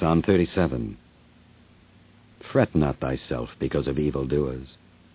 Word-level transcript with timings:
Psalm 0.00 0.22
37. 0.22 0.96
Fret 2.50 2.74
not 2.74 2.98
thyself 3.00 3.50
because 3.58 3.86
of 3.86 3.98
evildoers, 3.98 4.66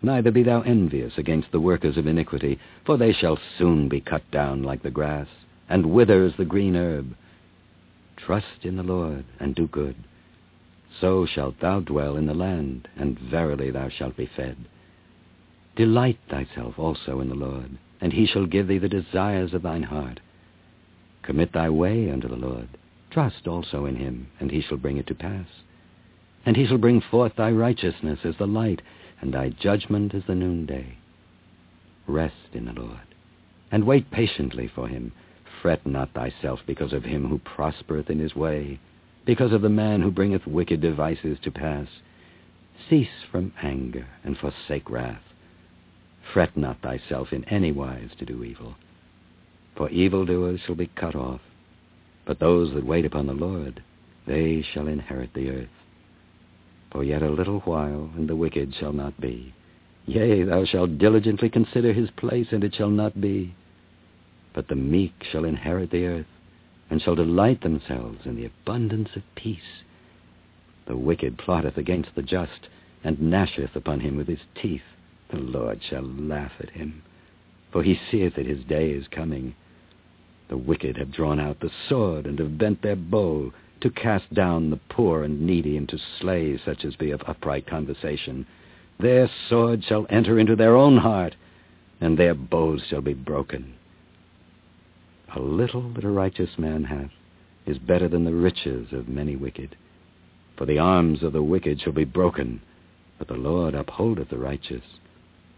neither 0.03 0.29
be 0.29 0.43
thou 0.43 0.61
envious 0.61 1.17
against 1.17 1.51
the 1.51 1.59
workers 1.59 1.97
of 1.97 2.05
iniquity, 2.05 2.59
for 2.85 2.95
they 2.95 3.11
shall 3.11 3.39
soon 3.57 3.89
be 3.89 3.99
cut 3.99 4.21
down 4.29 4.61
like 4.61 4.83
the 4.83 4.91
grass, 4.91 5.27
and 5.67 5.91
wither 5.91 6.23
as 6.23 6.35
the 6.37 6.45
green 6.45 6.75
herb. 6.75 7.15
Trust 8.15 8.63
in 8.63 8.75
the 8.75 8.83
Lord, 8.83 9.25
and 9.39 9.55
do 9.55 9.65
good. 9.65 9.95
So 11.01 11.25
shalt 11.25 11.59
thou 11.59 11.79
dwell 11.79 12.15
in 12.15 12.27
the 12.27 12.35
land, 12.35 12.87
and 12.95 13.17
verily 13.17 13.71
thou 13.71 13.89
shalt 13.89 14.15
be 14.15 14.29
fed. 14.35 14.55
Delight 15.75 16.19
thyself 16.29 16.77
also 16.77 17.21
in 17.21 17.29
the 17.29 17.33
Lord, 17.33 17.79
and 17.99 18.13
he 18.13 18.27
shall 18.27 18.45
give 18.45 18.67
thee 18.67 18.77
the 18.77 18.87
desires 18.87 19.55
of 19.55 19.63
thine 19.63 19.83
heart. 19.83 20.19
Commit 21.23 21.53
thy 21.53 21.71
way 21.71 22.11
unto 22.11 22.27
the 22.27 22.35
Lord. 22.35 22.69
Trust 23.15 23.47
also 23.47 23.85
in 23.85 23.95
him, 23.95 24.27
and 24.41 24.51
he 24.51 24.59
shall 24.59 24.75
bring 24.75 24.97
it 24.97 25.07
to 25.07 25.15
pass. 25.15 25.47
And 26.45 26.57
he 26.57 26.67
shall 26.67 26.77
bring 26.77 26.99
forth 26.99 27.37
thy 27.37 27.49
righteousness 27.49 28.19
as 28.25 28.35
the 28.35 28.45
light, 28.45 28.81
and 29.21 29.33
thy 29.33 29.51
judgment 29.51 30.13
as 30.13 30.23
the 30.27 30.35
noonday. 30.35 30.97
Rest 32.07 32.49
in 32.51 32.65
the 32.65 32.73
Lord, 32.73 33.07
and 33.71 33.85
wait 33.85 34.11
patiently 34.11 34.67
for 34.67 34.89
him. 34.89 35.13
Fret 35.61 35.87
not 35.87 36.11
thyself 36.13 36.59
because 36.67 36.91
of 36.91 37.05
him 37.05 37.29
who 37.29 37.37
prospereth 37.37 38.09
in 38.09 38.19
his 38.19 38.35
way, 38.35 38.81
because 39.23 39.53
of 39.53 39.61
the 39.61 39.69
man 39.69 40.01
who 40.01 40.11
bringeth 40.11 40.45
wicked 40.45 40.81
devices 40.81 41.37
to 41.43 41.51
pass. 41.51 41.87
Cease 42.89 43.23
from 43.31 43.53
anger, 43.63 44.07
and 44.25 44.37
forsake 44.37 44.89
wrath. 44.89 45.23
Fret 46.33 46.57
not 46.57 46.81
thyself 46.81 47.31
in 47.31 47.45
any 47.45 47.71
wise 47.71 48.09
to 48.19 48.25
do 48.25 48.43
evil, 48.43 48.75
for 49.73 49.89
evildoers 49.89 50.59
shall 50.59 50.75
be 50.75 50.87
cut 50.87 51.15
off. 51.15 51.39
But 52.25 52.39
those 52.39 52.73
that 52.73 52.85
wait 52.85 53.05
upon 53.05 53.27
the 53.27 53.33
Lord, 53.33 53.83
they 54.25 54.61
shall 54.73 54.87
inherit 54.87 55.33
the 55.33 55.49
earth. 55.49 55.69
For 56.91 57.03
yet 57.03 57.21
a 57.21 57.29
little 57.29 57.59
while, 57.61 58.09
and 58.15 58.27
the 58.27 58.35
wicked 58.35 58.73
shall 58.73 58.93
not 58.93 59.19
be. 59.19 59.53
Yea, 60.07 60.43
thou 60.43 60.65
shalt 60.65 60.97
diligently 60.97 61.49
consider 61.49 61.93
his 61.93 62.09
place, 62.11 62.47
and 62.51 62.63
it 62.63 62.75
shall 62.75 62.89
not 62.89 63.19
be. 63.19 63.55
But 64.53 64.67
the 64.67 64.75
meek 64.75 65.13
shall 65.31 65.45
inherit 65.45 65.91
the 65.91 66.05
earth, 66.05 66.27
and 66.89 67.01
shall 67.01 67.15
delight 67.15 67.61
themselves 67.61 68.19
in 68.25 68.35
the 68.35 68.45
abundance 68.45 69.09
of 69.15 69.23
peace. 69.35 69.83
The 70.87 70.95
wicked 70.95 71.37
plotteth 71.37 71.77
against 71.77 72.13
the 72.15 72.21
just, 72.21 72.69
and 73.03 73.19
gnasheth 73.19 73.75
upon 73.75 73.99
him 73.99 74.15
with 74.15 74.27
his 74.27 74.39
teeth. 74.61 74.83
The 75.29 75.37
Lord 75.37 75.81
shall 75.83 76.03
laugh 76.03 76.53
at 76.59 76.69
him, 76.69 77.01
for 77.71 77.83
he 77.83 77.99
seeth 78.09 78.35
that 78.35 78.45
his 78.45 78.63
day 78.63 78.91
is 78.91 79.07
coming. 79.07 79.55
The 80.47 80.57
wicked 80.57 80.97
have 80.97 81.11
drawn 81.11 81.39
out 81.39 81.59
the 81.59 81.71
sword, 81.89 82.27
and 82.27 82.37
have 82.37 82.57
bent 82.57 82.81
their 82.81 82.95
bow, 82.95 83.51
to 83.81 83.89
cast 83.89 84.31
down 84.33 84.69
the 84.69 84.79
poor 84.89 85.23
and 85.23 85.41
needy, 85.41 85.75
and 85.75 85.89
to 85.89 85.97
slay 86.19 86.57
such 86.57 86.85
as 86.85 86.95
be 86.95 87.11
of 87.11 87.23
upright 87.25 87.65
conversation. 87.65 88.45
Their 88.99 89.27
sword 89.49 89.83
shall 89.83 90.05
enter 90.09 90.37
into 90.37 90.55
their 90.55 90.75
own 90.75 90.97
heart, 90.97 91.35
and 91.99 92.17
their 92.17 92.35
bows 92.35 92.83
shall 92.87 93.01
be 93.01 93.13
broken. 93.13 93.73
A 95.35 95.39
little 95.39 95.89
that 95.93 96.03
a 96.03 96.09
righteous 96.09 96.57
man 96.57 96.85
hath 96.85 97.11
is 97.65 97.79
better 97.79 98.07
than 98.07 98.23
the 98.23 98.33
riches 98.33 98.93
of 98.93 99.09
many 99.09 99.35
wicked. 99.35 99.75
For 100.55 100.65
the 100.65 100.79
arms 100.79 101.23
of 101.23 101.33
the 101.33 101.43
wicked 101.43 101.81
shall 101.81 101.91
be 101.93 102.05
broken, 102.05 102.61
but 103.17 103.27
the 103.27 103.33
Lord 103.33 103.73
upholdeth 103.73 104.29
the 104.29 104.37
righteous. 104.37 104.83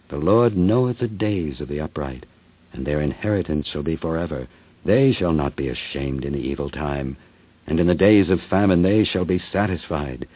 The 0.10 0.18
Lord 0.18 0.56
knoweth 0.56 1.00
the 1.00 1.08
days 1.08 1.60
of 1.60 1.68
the 1.68 1.82
upright, 1.82 2.26
and 2.72 2.88
their 2.88 3.02
inheritance 3.02 3.68
shall 3.68 3.84
be 3.84 3.98
forever. 3.98 4.48
They 4.86 5.14
shall 5.14 5.33
not 5.33 5.56
be 5.56 5.70
ashamed 5.70 6.25
in 6.25 6.33
the 6.33 6.39
evil 6.39 6.70
time, 6.70 7.17
and 7.66 7.80
in 7.80 7.88
the 7.88 7.95
days 7.95 8.30
of 8.30 8.39
famine 8.50 8.81
they 8.81 9.03
shall 9.03 9.25
be 9.25 9.42
satisfied. 9.52 10.28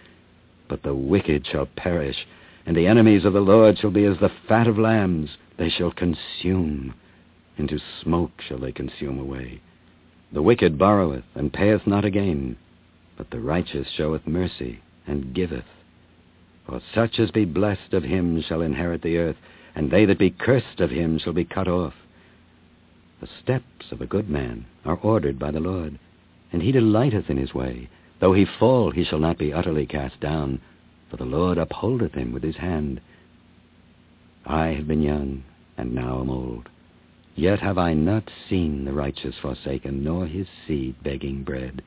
But 0.68 0.84
the 0.84 0.96
wicked 0.96 1.48
shall 1.48 1.66
perish, 1.66 2.28
and 2.66 2.76
the 2.76 2.88
enemies 2.88 3.26
of 3.26 3.34
the 3.34 3.42
Lord 3.42 3.78
shall 3.78 3.92
be 3.92 4.06
as 4.06 4.18
the 4.20 4.32
fat 4.48 4.68
of 4.68 4.78
lambs. 4.78 5.38
They 5.58 5.70
shall 5.70 5.92
consume. 5.92 6.94
Into 7.58 7.80
smoke 8.02 8.42
shall 8.42 8.60
they 8.60 8.72
consume 8.72 9.20
away. 9.20 9.62
The 10.32 10.42
wicked 10.42 10.78
borroweth, 10.78 11.26
and 11.36 11.52
payeth 11.52 11.86
not 11.86 12.06
again. 12.06 12.58
But 13.18 13.30
the 13.30 13.40
righteous 13.40 13.88
showeth 13.96 14.26
mercy, 14.26 14.80
and 15.06 15.34
giveth. 15.34 15.66
For 16.66 16.82
such 16.94 17.20
as 17.20 17.32
be 17.32 17.46
blessed 17.46 17.94
of 17.94 18.04
him 18.04 18.42
shall 18.42 18.62
inherit 18.62 19.02
the 19.02 19.18
earth, 19.18 19.36
and 19.76 19.92
they 19.92 20.06
that 20.06 20.18
be 20.18 20.30
cursed 20.30 20.80
of 20.80 20.90
him 20.90 21.18
shall 21.18 21.34
be 21.34 21.46
cut 21.46 21.68
off. 21.68 21.94
The 23.22 23.30
steps 23.44 23.92
of 23.92 24.02
a 24.02 24.08
good 24.08 24.32
man 24.32 24.66
are 24.84 24.98
ordered 24.98 25.38
by 25.38 25.52
the 25.52 25.60
Lord, 25.60 26.00
and 26.52 26.64
he 26.64 26.72
delighteth 26.72 27.30
in 27.30 27.38
his 27.38 27.54
way. 27.54 27.88
Though 28.20 28.34
he 28.34 28.46
fall, 28.46 28.90
he 28.90 29.04
shall 29.04 29.20
not 29.20 29.38
be 29.38 29.54
utterly 29.54 29.86
cast 29.86 30.20
down, 30.20 30.60
for 31.08 31.18
the 31.18 31.26
Lord 31.26 31.60
upholdeth 31.60 32.16
him 32.16 32.32
with 32.32 32.42
his 32.42 32.56
hand. 32.56 33.00
I 34.44 34.70
have 34.70 34.88
been 34.88 35.04
young, 35.04 35.44
and 35.78 35.94
now 35.94 36.20
am 36.20 36.32
old. 36.32 36.68
Yet 37.36 37.60
have 37.60 37.78
I 37.78 37.94
not 37.94 38.32
seen 38.50 38.86
the 38.86 38.94
righteous 38.94 39.36
forsaken, 39.40 40.04
nor 40.04 40.26
his 40.26 40.48
seed 40.66 40.96
begging 41.04 41.44
bread. 41.44 41.84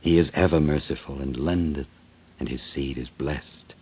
He 0.00 0.18
is 0.18 0.28
ever 0.34 0.58
merciful, 0.58 1.20
and 1.20 1.36
lendeth, 1.36 1.86
and 2.40 2.48
his 2.48 2.60
seed 2.74 2.98
is 2.98 3.08
blessed. 3.10 3.74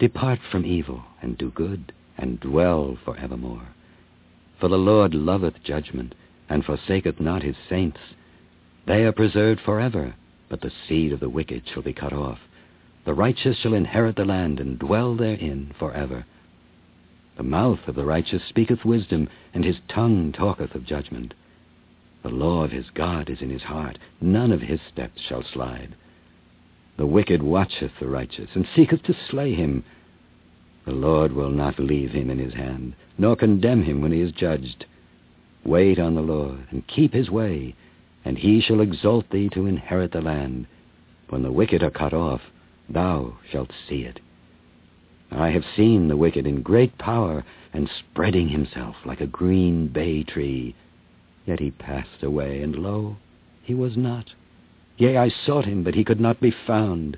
Depart 0.00 0.40
from 0.50 0.66
evil, 0.66 1.04
and 1.22 1.38
do 1.38 1.52
good, 1.52 1.92
and 2.18 2.40
dwell 2.40 2.98
for 3.04 3.16
evermore. 3.16 3.68
For 4.60 4.68
the 4.68 4.78
Lord 4.78 5.14
loveth 5.14 5.62
judgment, 5.64 6.14
and 6.48 6.64
forsaketh 6.64 7.18
not 7.18 7.42
his 7.42 7.56
saints. 7.68 7.98
They 8.86 9.04
are 9.04 9.12
preserved 9.12 9.60
forever, 9.60 10.14
but 10.50 10.60
the 10.60 10.70
seed 10.86 11.12
of 11.12 11.20
the 11.20 11.30
wicked 11.30 11.62
shall 11.66 11.82
be 11.82 11.94
cut 11.94 12.12
off. 12.12 12.38
The 13.06 13.14
righteous 13.14 13.56
shall 13.56 13.72
inherit 13.72 14.16
the 14.16 14.26
land, 14.26 14.60
and 14.60 14.78
dwell 14.78 15.14
therein 15.14 15.72
forever. 15.78 16.26
The 17.38 17.42
mouth 17.42 17.88
of 17.88 17.94
the 17.94 18.04
righteous 18.04 18.42
speaketh 18.44 18.84
wisdom, 18.84 19.28
and 19.54 19.64
his 19.64 19.78
tongue 19.88 20.32
talketh 20.32 20.74
of 20.74 20.84
judgment. 20.84 21.32
The 22.22 22.28
law 22.28 22.62
of 22.62 22.70
his 22.70 22.90
God 22.90 23.30
is 23.30 23.40
in 23.40 23.48
his 23.48 23.62
heart. 23.62 23.98
None 24.20 24.52
of 24.52 24.60
his 24.60 24.80
steps 24.92 25.22
shall 25.22 25.42
slide. 25.42 25.94
The 26.98 27.06
wicked 27.06 27.42
watcheth 27.42 27.92
the 27.98 28.08
righteous, 28.08 28.50
and 28.54 28.68
seeketh 28.76 29.02
to 29.04 29.16
slay 29.30 29.54
him. 29.54 29.84
The 30.90 30.96
Lord 30.96 31.34
will 31.34 31.50
not 31.50 31.78
leave 31.78 32.10
him 32.10 32.30
in 32.30 32.40
his 32.40 32.54
hand, 32.54 32.94
nor 33.16 33.36
condemn 33.36 33.84
him 33.84 34.00
when 34.00 34.10
he 34.10 34.20
is 34.20 34.32
judged. 34.32 34.86
Wait 35.64 36.00
on 36.00 36.16
the 36.16 36.20
Lord, 36.20 36.66
and 36.70 36.84
keep 36.88 37.12
his 37.12 37.30
way, 37.30 37.76
and 38.24 38.36
he 38.36 38.60
shall 38.60 38.80
exalt 38.80 39.30
thee 39.30 39.48
to 39.50 39.66
inherit 39.66 40.10
the 40.10 40.20
land. 40.20 40.66
When 41.28 41.44
the 41.44 41.52
wicked 41.52 41.84
are 41.84 41.92
cut 41.92 42.12
off, 42.12 42.40
thou 42.88 43.38
shalt 43.48 43.70
see 43.88 44.02
it. 44.02 44.18
I 45.30 45.50
have 45.50 45.64
seen 45.76 46.08
the 46.08 46.16
wicked 46.16 46.44
in 46.44 46.60
great 46.60 46.98
power, 46.98 47.44
and 47.72 47.88
spreading 47.88 48.48
himself 48.48 48.96
like 49.06 49.20
a 49.20 49.28
green 49.28 49.86
bay 49.86 50.24
tree. 50.24 50.74
Yet 51.46 51.60
he 51.60 51.70
passed 51.70 52.24
away, 52.24 52.62
and 52.62 52.74
lo, 52.74 53.16
he 53.62 53.74
was 53.74 53.96
not. 53.96 54.34
Yea, 54.96 55.18
I 55.18 55.28
sought 55.28 55.66
him, 55.66 55.84
but 55.84 55.94
he 55.94 56.02
could 56.02 56.20
not 56.20 56.40
be 56.40 56.50
found. 56.50 57.16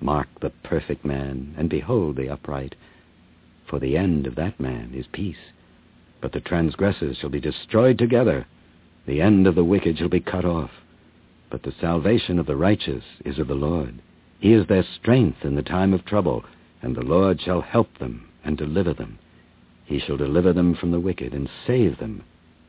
Mark 0.00 0.28
the 0.40 0.50
perfect 0.50 1.04
man, 1.04 1.54
and 1.58 1.68
behold 1.68 2.16
the 2.16 2.28
upright. 2.28 2.74
For 3.66 3.78
the 3.78 3.96
end 3.96 4.26
of 4.26 4.34
that 4.36 4.58
man 4.58 4.92
is 4.94 5.06
peace. 5.12 5.52
But 6.20 6.32
the 6.32 6.40
transgressors 6.40 7.18
shall 7.18 7.30
be 7.30 7.40
destroyed 7.40 7.98
together. 7.98 8.46
The 9.06 9.20
end 9.20 9.46
of 9.46 9.54
the 9.54 9.64
wicked 9.64 9.98
shall 9.98 10.08
be 10.08 10.20
cut 10.20 10.44
off. 10.44 10.70
But 11.50 11.62
the 11.62 11.74
salvation 11.80 12.38
of 12.38 12.46
the 12.46 12.56
righteous 12.56 13.04
is 13.24 13.38
of 13.38 13.48
the 13.48 13.54
Lord. 13.54 14.00
He 14.38 14.52
is 14.52 14.66
their 14.66 14.82
strength 14.82 15.44
in 15.44 15.54
the 15.54 15.62
time 15.62 15.92
of 15.92 16.04
trouble, 16.04 16.44
and 16.82 16.96
the 16.96 17.04
Lord 17.04 17.40
shall 17.40 17.60
help 17.60 17.98
them 17.98 18.28
and 18.44 18.56
deliver 18.56 18.94
them. 18.94 19.18
He 19.84 19.98
shall 19.98 20.16
deliver 20.16 20.52
them 20.52 20.74
from 20.74 20.92
the 20.92 21.00
wicked 21.00 21.34
and 21.34 21.48
save 21.66 21.98
them, 21.98 22.22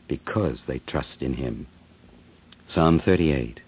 because 0.08 0.58
they 0.68 0.80
trust 0.80 1.22
in 1.22 1.36
him. 1.36 1.68
Psalm 2.74 3.00
38 3.00 3.60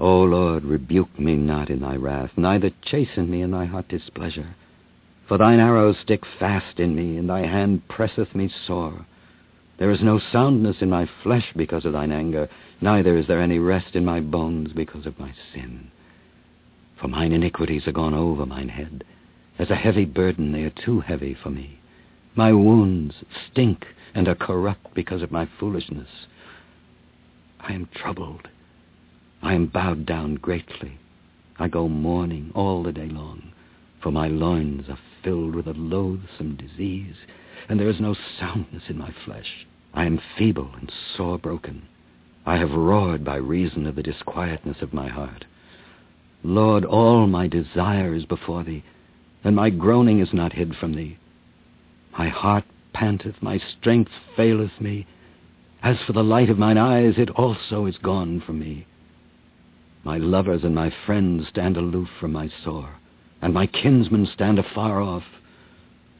O 0.00 0.22
Lord, 0.22 0.64
rebuke 0.64 1.18
me 1.18 1.34
not 1.34 1.70
in 1.70 1.80
thy 1.80 1.96
wrath, 1.96 2.30
neither 2.36 2.70
chasten 2.82 3.28
me 3.28 3.42
in 3.42 3.50
thy 3.50 3.64
hot 3.64 3.88
displeasure. 3.88 4.54
For 5.26 5.38
thine 5.38 5.58
arrows 5.58 5.98
stick 5.98 6.24
fast 6.38 6.78
in 6.78 6.94
me, 6.94 7.16
and 7.16 7.28
thy 7.28 7.40
hand 7.40 7.88
presseth 7.88 8.34
me 8.34 8.48
sore. 8.66 9.06
There 9.78 9.90
is 9.90 10.00
no 10.00 10.18
soundness 10.18 10.76
in 10.80 10.88
my 10.88 11.08
flesh 11.22 11.52
because 11.56 11.84
of 11.84 11.92
thine 11.92 12.12
anger, 12.12 12.48
neither 12.80 13.16
is 13.16 13.26
there 13.26 13.40
any 13.40 13.58
rest 13.58 13.94
in 13.94 14.04
my 14.04 14.20
bones 14.20 14.72
because 14.72 15.04
of 15.04 15.18
my 15.18 15.34
sin. 15.52 15.90
For 17.00 17.08
mine 17.08 17.32
iniquities 17.32 17.86
are 17.86 17.92
gone 17.92 18.14
over 18.14 18.46
mine 18.46 18.68
head. 18.68 19.04
As 19.58 19.70
a 19.70 19.76
heavy 19.76 20.04
burden, 20.04 20.52
they 20.52 20.62
are 20.62 20.70
too 20.70 21.00
heavy 21.00 21.34
for 21.34 21.50
me. 21.50 21.80
My 22.36 22.52
wounds 22.52 23.16
stink 23.50 23.84
and 24.14 24.28
are 24.28 24.34
corrupt 24.34 24.94
because 24.94 25.22
of 25.22 25.32
my 25.32 25.48
foolishness. 25.58 26.26
I 27.60 27.72
am 27.72 27.88
troubled. 27.94 28.48
I 29.42 29.54
am 29.54 29.66
bowed 29.66 30.04
down 30.04 30.34
greatly. 30.34 30.98
I 31.58 31.68
go 31.68 31.88
mourning 31.88 32.50
all 32.54 32.82
the 32.82 32.92
day 32.92 33.08
long, 33.08 33.52
for 34.00 34.10
my 34.10 34.28
loins 34.28 34.88
are 34.88 34.98
filled 35.22 35.54
with 35.54 35.66
a 35.66 35.72
loathsome 35.72 36.56
disease, 36.56 37.16
and 37.68 37.78
there 37.78 37.88
is 37.88 38.00
no 38.00 38.14
soundness 38.38 38.84
in 38.88 38.98
my 38.98 39.12
flesh. 39.24 39.66
I 39.94 40.06
am 40.06 40.20
feeble 40.36 40.70
and 40.80 40.92
sore 41.16 41.38
broken. 41.38 41.86
I 42.44 42.56
have 42.56 42.72
roared 42.72 43.24
by 43.24 43.36
reason 43.36 43.86
of 43.86 43.94
the 43.94 44.02
disquietness 44.02 44.82
of 44.82 44.92
my 44.92 45.08
heart. 45.08 45.44
Lord, 46.42 46.84
all 46.84 47.26
my 47.26 47.46
desire 47.46 48.14
is 48.14 48.24
before 48.24 48.64
thee, 48.64 48.82
and 49.44 49.54
my 49.54 49.70
groaning 49.70 50.20
is 50.20 50.32
not 50.32 50.52
hid 50.52 50.74
from 50.76 50.94
thee. 50.94 51.18
My 52.18 52.28
heart 52.28 52.64
panteth, 52.92 53.40
my 53.40 53.58
strength 53.58 54.10
faileth 54.36 54.80
me. 54.80 55.06
As 55.82 55.96
for 56.06 56.12
the 56.12 56.24
light 56.24 56.50
of 56.50 56.58
mine 56.58 56.78
eyes, 56.78 57.14
it 57.18 57.30
also 57.30 57.86
is 57.86 57.98
gone 57.98 58.40
from 58.40 58.58
me. 58.58 58.86
My 60.04 60.16
lovers 60.16 60.64
and 60.64 60.74
my 60.74 60.90
friends 61.06 61.48
stand 61.48 61.76
aloof 61.76 62.08
from 62.20 62.32
my 62.32 62.48
sore, 62.64 62.96
and 63.42 63.52
my 63.52 63.66
kinsmen 63.66 64.26
stand 64.26 64.58
afar 64.58 65.00
off. 65.00 65.24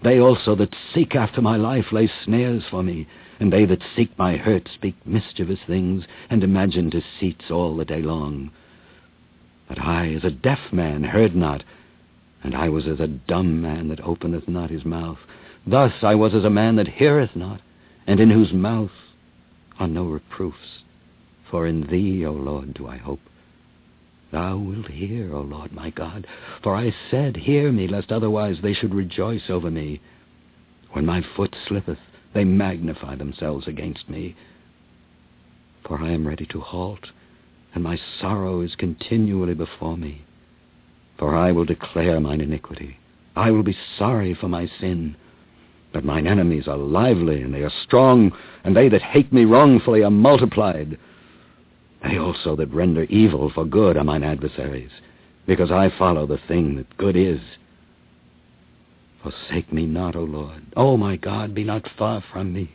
They 0.03 0.19
also 0.21 0.55
that 0.57 0.75
seek 0.93 1.15
after 1.15 1.41
my 1.41 1.57
life 1.57 1.93
lay 1.93 2.11
snares 2.25 2.65
for 2.71 2.83
me, 2.83 3.07
and 3.41 3.53
they 3.53 3.65
that 3.67 3.83
seek 3.95 4.17
my 4.19 4.37
hurt 4.37 4.69
speak 4.75 4.95
mischievous 5.07 5.61
things, 5.67 6.05
and 6.29 6.43
imagine 6.43 6.91
deceits 6.91 7.51
all 7.51 7.77
the 7.77 7.85
day 7.85 8.03
long. 8.03 8.51
But 9.69 9.81
I, 9.81 10.13
as 10.15 10.25
a 10.25 10.31
deaf 10.31 10.73
man, 10.73 11.05
heard 11.05 11.37
not, 11.37 11.63
and 12.43 12.55
I 12.55 12.69
was 12.69 12.87
as 12.87 13.01
a 13.01 13.07
dumb 13.07 13.61
man 13.61 13.89
that 13.89 14.01
openeth 14.01 14.49
not 14.49 14.71
his 14.71 14.85
mouth. 14.85 15.19
Thus 15.67 15.93
I 16.03 16.15
was 16.15 16.35
as 16.35 16.45
a 16.45 16.51
man 16.51 16.77
that 16.77 16.89
heareth 16.89 17.37
not, 17.37 17.61
and 18.07 18.21
in 18.21 18.31
whose 18.31 18.53
mouth 18.53 18.91
are 19.79 19.89
no 19.89 20.05
reproofs. 20.05 20.83
For 21.51 21.67
in 21.67 21.87
thee, 21.87 22.25
O 22.25 22.33
Lord, 22.33 22.75
do 22.75 22.87
I 22.87 22.97
hope. 22.97 23.21
Thou 24.31 24.59
wilt 24.59 24.89
hear, 24.89 25.35
O 25.35 25.41
Lord 25.41 25.73
my 25.73 25.91
God. 25.91 26.27
For 26.63 26.75
I 26.75 26.95
said, 27.11 27.37
Hear 27.37 27.73
me, 27.73 27.89
lest 27.89 28.13
otherwise 28.13 28.59
they 28.61 28.75
should 28.75 28.95
rejoice 28.95 29.49
over 29.49 29.71
me. 29.71 30.01
When 30.93 31.07
my 31.07 31.23
foot 31.37 31.57
slippeth, 31.67 31.99
they 32.35 32.45
magnify 32.45 33.17
themselves 33.17 33.67
against 33.67 34.09
me. 34.09 34.37
For 35.87 36.01
I 36.01 36.11
am 36.11 36.29
ready 36.29 36.45
to 36.47 36.61
halt, 36.61 37.07
and 37.75 37.83
my 37.83 37.99
sorrow 38.21 38.61
is 38.61 38.75
continually 38.75 39.55
before 39.55 39.97
me. 39.97 40.23
For 41.19 41.35
I 41.35 41.53
will 41.53 41.65
declare 41.65 42.21
mine 42.21 42.41
iniquity. 42.41 42.99
I 43.35 43.51
will 43.51 43.63
be 43.63 43.77
sorry 43.97 44.35
for 44.35 44.49
my 44.49 44.71
sin. 44.81 45.17
But 45.93 46.05
mine 46.05 46.27
enemies 46.27 46.69
are 46.69 46.77
lively, 46.77 47.41
and 47.41 47.55
they 47.55 47.63
are 47.63 47.73
strong, 47.85 48.33
and 48.63 48.77
they 48.77 48.89
that 48.91 49.03
hate 49.03 49.33
me 49.33 49.47
wrongfully 49.47 50.03
are 50.03 50.11
multiplied. 50.11 50.99
They 52.03 52.19
also 52.19 52.57
that 52.57 52.73
render 52.73 53.05
evil 53.05 53.51
for 53.51 53.65
good 53.65 53.97
are 53.97 54.05
mine 54.05 54.23
adversaries, 54.23 54.91
because 55.47 55.71
I 55.71 55.91
follow 55.99 56.27
the 56.27 56.39
thing 56.49 56.77
that 56.77 56.97
good 56.97 57.17
is. 57.17 57.41
Forsake 59.23 59.73
me 59.73 59.85
not, 59.87 60.15
O 60.15 60.23
Lord. 60.23 60.63
O 60.77 60.97
my 60.97 61.17
God, 61.17 61.55
be 61.55 61.65
not 61.65 61.89
far 61.99 62.23
from 62.33 62.53
me. 62.53 62.71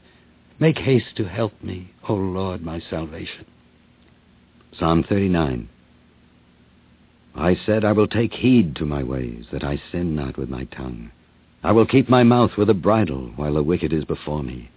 Make 0.59 0.77
haste 0.77 1.15
to 1.17 1.25
help 1.25 1.53
me, 1.63 1.91
O 2.07 2.13
Lord, 2.13 2.61
my 2.61 2.81
salvation. 2.89 3.45
Psalm 4.77 5.03
39 5.03 5.69
I 7.35 7.55
said, 7.65 7.83
I 7.83 7.93
will 7.93 8.07
take 8.07 8.33
heed 8.33 8.75
to 8.75 8.85
my 8.85 9.03
ways, 9.03 9.45
that 9.51 9.63
I 9.63 9.81
sin 9.91 10.15
not 10.15 10.37
with 10.37 10.49
my 10.49 10.65
tongue. 10.65 11.11
I 11.63 11.71
will 11.71 11.85
keep 11.85 12.09
my 12.09 12.23
mouth 12.23 12.51
with 12.57 12.69
a 12.69 12.75
bridle, 12.75 13.31
while 13.35 13.53
the 13.53 13.63
wicked 13.63 13.93
is 13.93 14.05
before 14.05 14.43
me. 14.43 14.69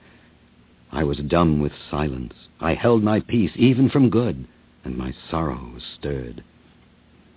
I 0.92 1.04
was 1.04 1.18
dumb 1.18 1.60
with 1.60 1.72
silence. 1.90 2.34
I 2.60 2.74
held 2.74 3.02
my 3.02 3.20
peace 3.20 3.52
even 3.56 3.88
from 3.90 4.10
good, 4.10 4.46
and 4.84 4.96
my 4.96 5.14
sorrow 5.30 5.70
was 5.74 5.82
stirred. 5.82 6.42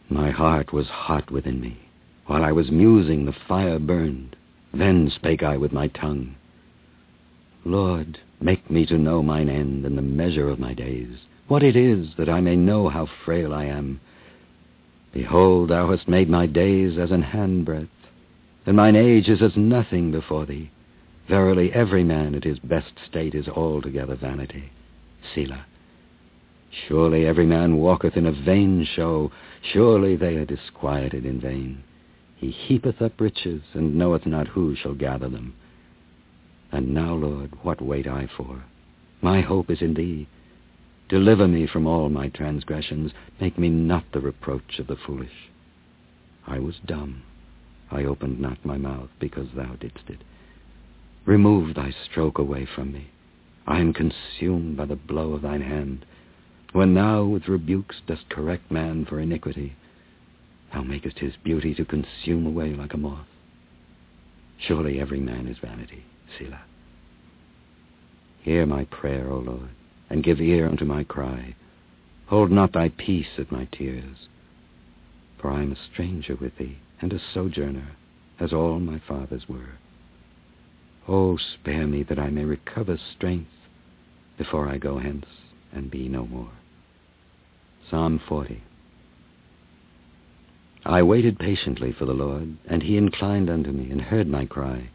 My 0.10 0.32
heart 0.32 0.72
was 0.72 0.88
hot 0.88 1.32
within 1.32 1.60
me. 1.60 1.78
While 2.26 2.44
I 2.44 2.52
was 2.52 2.72
musing, 2.72 3.26
the 3.26 3.34
fire 3.48 3.80
burned. 3.80 4.36
Then 4.74 5.10
spake 5.10 5.44
I 5.44 5.58
with 5.58 5.74
my 5.74 5.88
tongue. 5.88 6.36
Lord, 7.66 8.20
make 8.40 8.70
me 8.70 8.86
to 8.86 8.98
know 8.98 9.22
mine 9.22 9.50
end 9.50 9.86
and 9.86 9.98
the 9.98 10.02
measure 10.02 10.48
of 10.48 10.60
my 10.60 10.74
days, 10.74 11.18
what 11.48 11.64
it 11.64 11.76
is, 11.76 12.08
that 12.18 12.30
I 12.30 12.42
may 12.42 12.56
know 12.56 12.88
how 12.88 13.08
frail 13.26 13.54
I 13.54 13.66
am. 13.66 14.00
Behold, 15.12 15.70
thou 15.70 15.90
hast 15.90 16.08
made 16.08 16.30
my 16.30 16.46
days 16.46 16.98
as 16.98 17.12
an 17.12 17.24
handbreadth, 17.24 17.90
and 18.66 18.78
mine 18.78 18.96
age 18.96 19.28
is 19.28 19.42
as 19.42 19.58
nothing 19.58 20.12
before 20.12 20.46
thee. 20.46 20.70
Verily, 21.30 21.72
every 21.72 22.04
man 22.04 22.34
at 22.34 22.44
his 22.44 22.58
best 22.58 22.94
state 23.08 23.36
is 23.36 23.48
altogether 23.48 24.16
vanity. 24.16 24.72
Selah. 25.36 25.66
Surely 26.88 27.28
every 27.28 27.46
man 27.46 27.78
walketh 27.78 28.18
in 28.18 28.26
a 28.26 28.32
vain 28.32 28.84
show. 28.96 29.32
Surely 29.62 30.16
they 30.16 30.38
are 30.38 30.46
disquieted 30.46 31.28
in 31.28 31.40
vain. 31.40 31.84
He 32.36 32.50
heapeth 32.50 33.00
up 33.00 33.22
riches, 33.22 33.62
and 33.74 33.96
knoweth 33.96 34.26
not 34.26 34.48
who 34.48 34.76
shall 34.76 34.96
gather 34.96 35.30
them. 35.30 35.54
And 36.72 36.96
now, 36.96 37.14
Lord, 37.14 37.52
what 37.64 37.82
wait 37.82 38.08
I 38.08 38.28
for? 38.36 38.64
My 39.22 39.42
hope 39.42 39.70
is 39.70 39.82
in 39.82 39.94
thee. 39.94 40.28
Deliver 41.10 41.48
me 41.48 41.68
from 41.68 41.86
all 41.86 42.10
my 42.10 42.30
transgressions. 42.30 43.12
Make 43.40 43.58
me 43.60 43.70
not 43.70 44.06
the 44.14 44.20
reproach 44.20 44.80
of 44.80 44.88
the 44.88 44.96
foolish. 44.96 45.50
I 46.48 46.58
was 46.58 46.76
dumb. 46.86 47.22
I 47.92 48.04
opened 48.06 48.40
not 48.40 48.66
my 48.66 48.78
mouth, 48.78 49.10
because 49.20 49.48
thou 49.56 49.76
didst 49.76 50.10
it. 50.10 50.24
Remove 51.26 51.76
thy 51.76 51.92
stroke 51.92 52.38
away 52.38 52.66
from 52.66 52.92
me. 52.92 53.08
I 53.68 53.80
am 53.80 53.94
consumed 53.94 54.78
by 54.78 54.86
the 54.86 54.96
blow 54.96 55.34
of 55.34 55.42
thine 55.44 55.62
hand. 55.62 56.06
When 56.72 56.94
thou 56.94 57.24
with 57.26 57.48
rebukes 57.48 58.02
dost 58.08 58.30
correct 58.30 58.72
man 58.72 59.06
for 59.06 59.20
iniquity, 59.20 59.76
thou 60.74 60.82
makest 60.82 61.20
his 61.20 61.36
beauty 61.44 61.74
to 61.76 61.86
consume 61.86 62.46
away 62.46 62.74
like 62.74 62.94
a 62.94 62.98
moth. 62.98 63.28
Surely 64.58 65.00
every 65.00 65.20
man 65.20 65.48
is 65.48 65.58
vanity, 65.58 66.04
Selah. 66.38 66.64
Hear 68.42 68.66
my 68.66 68.86
prayer, 68.86 69.30
O 69.32 69.40
Lord, 69.40 69.70
and 70.10 70.24
give 70.24 70.40
ear 70.40 70.68
unto 70.68 70.86
my 70.86 71.04
cry. 71.04 71.56
Hold 72.28 72.52
not 72.52 72.74
thy 72.74 72.90
peace 72.90 73.38
at 73.38 73.52
my 73.52 73.66
tears. 73.72 74.28
For 75.40 75.52
I 75.52 75.64
am 75.64 75.72
a 75.72 75.94
stranger 75.94 76.36
with 76.36 76.58
thee, 76.58 76.78
and 77.02 77.14
a 77.14 77.20
sojourner, 77.34 77.96
as 78.40 78.54
all 78.54 78.80
my 78.80 79.00
fathers 79.08 79.48
were. 79.48 79.78
Oh, 81.12 81.38
spare 81.38 81.88
me 81.88 82.04
that 82.04 82.20
I 82.20 82.30
may 82.30 82.44
recover 82.46 83.00
strength 83.16 83.50
before 84.38 84.70
I 84.70 84.78
go 84.78 85.00
hence 85.00 85.26
and 85.74 85.90
be 85.90 86.08
no 86.08 86.28
more. 86.28 86.52
Psalm 87.90 88.22
40 88.30 88.62
I 90.86 91.02
waited 91.02 91.40
patiently 91.40 91.92
for 91.92 92.06
the 92.06 92.14
Lord, 92.14 92.58
and 92.68 92.84
he 92.84 92.96
inclined 92.96 93.50
unto 93.50 93.72
me 93.72 93.90
and 93.90 94.00
heard 94.00 94.28
my 94.28 94.46
cry. 94.46 94.92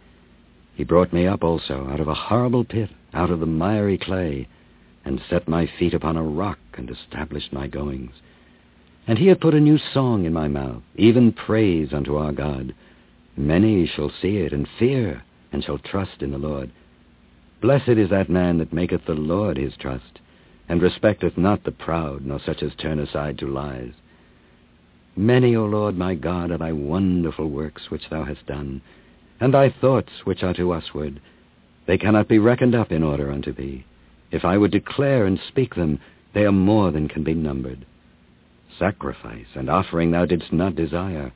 He 0.76 0.84
brought 0.84 1.12
me 1.12 1.26
up 1.26 1.42
also 1.42 1.88
out 1.88 1.98
of 1.98 2.06
a 2.06 2.14
horrible 2.14 2.64
pit, 2.64 2.90
out 3.12 3.30
of 3.30 3.40
the 3.40 3.46
miry 3.46 3.98
clay, 3.98 4.46
and 5.04 5.20
set 5.28 5.48
my 5.48 5.66
feet 5.66 5.94
upon 5.94 6.16
a 6.16 6.22
rock 6.22 6.60
and 6.74 6.90
established 6.90 7.52
my 7.52 7.66
goings. 7.66 8.14
And 9.08 9.18
he 9.18 9.26
hath 9.26 9.40
put 9.40 9.54
a 9.54 9.60
new 9.60 9.78
song 9.78 10.26
in 10.26 10.32
my 10.32 10.46
mouth, 10.46 10.82
even 10.94 11.32
praise 11.32 11.92
unto 11.92 12.14
our 12.14 12.32
God. 12.32 12.72
Many 13.36 13.84
shall 13.88 14.12
see 14.22 14.36
it 14.36 14.52
and 14.52 14.68
fear 14.78 15.24
and 15.54 15.64
shall 15.64 15.78
trust 15.78 16.20
in 16.20 16.32
the 16.32 16.38
Lord. 16.38 16.70
Blessed 17.62 17.90
is 17.90 18.10
that 18.10 18.28
man 18.28 18.58
that 18.58 18.72
maketh 18.72 19.06
the 19.06 19.14
Lord 19.14 19.56
his 19.56 19.72
trust, 19.78 20.20
and 20.68 20.82
respecteth 20.82 21.38
not 21.38 21.64
the 21.64 21.72
proud, 21.72 22.26
nor 22.26 22.40
such 22.44 22.62
as 22.62 22.74
turn 22.74 22.98
aside 22.98 23.38
to 23.38 23.46
lies. 23.46 23.92
Many, 25.16 25.54
O 25.54 25.64
Lord 25.64 25.96
my 25.96 26.14
God, 26.14 26.50
are 26.50 26.58
thy 26.58 26.72
wonderful 26.72 27.48
works 27.48 27.90
which 27.90 28.10
thou 28.10 28.24
hast 28.24 28.44
done, 28.46 28.82
and 29.40 29.54
thy 29.54 29.70
thoughts 29.70 30.10
which 30.24 30.42
are 30.42 30.54
to 30.54 30.74
usward. 30.74 31.20
They 31.86 31.98
cannot 31.98 32.28
be 32.28 32.38
reckoned 32.38 32.74
up 32.74 32.90
in 32.90 33.02
order 33.02 33.30
unto 33.30 33.52
thee. 33.52 33.84
If 34.32 34.44
I 34.44 34.58
would 34.58 34.72
declare 34.72 35.24
and 35.26 35.38
speak 35.48 35.76
them, 35.76 36.00
they 36.34 36.44
are 36.44 36.52
more 36.52 36.90
than 36.90 37.08
can 37.08 37.22
be 37.22 37.34
numbered. 37.34 37.86
Sacrifice 38.78 39.46
and 39.54 39.70
offering 39.70 40.10
thou 40.10 40.26
didst 40.26 40.52
not 40.52 40.74
desire. 40.74 41.32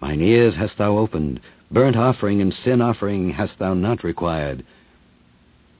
Mine 0.00 0.20
ears 0.20 0.54
hast 0.54 0.78
thou 0.78 0.96
opened, 0.96 1.40
Burnt 1.70 1.96
offering 1.96 2.40
and 2.40 2.54
sin 2.64 2.80
offering 2.80 3.30
hast 3.30 3.58
thou 3.58 3.74
not 3.74 4.04
required. 4.04 4.64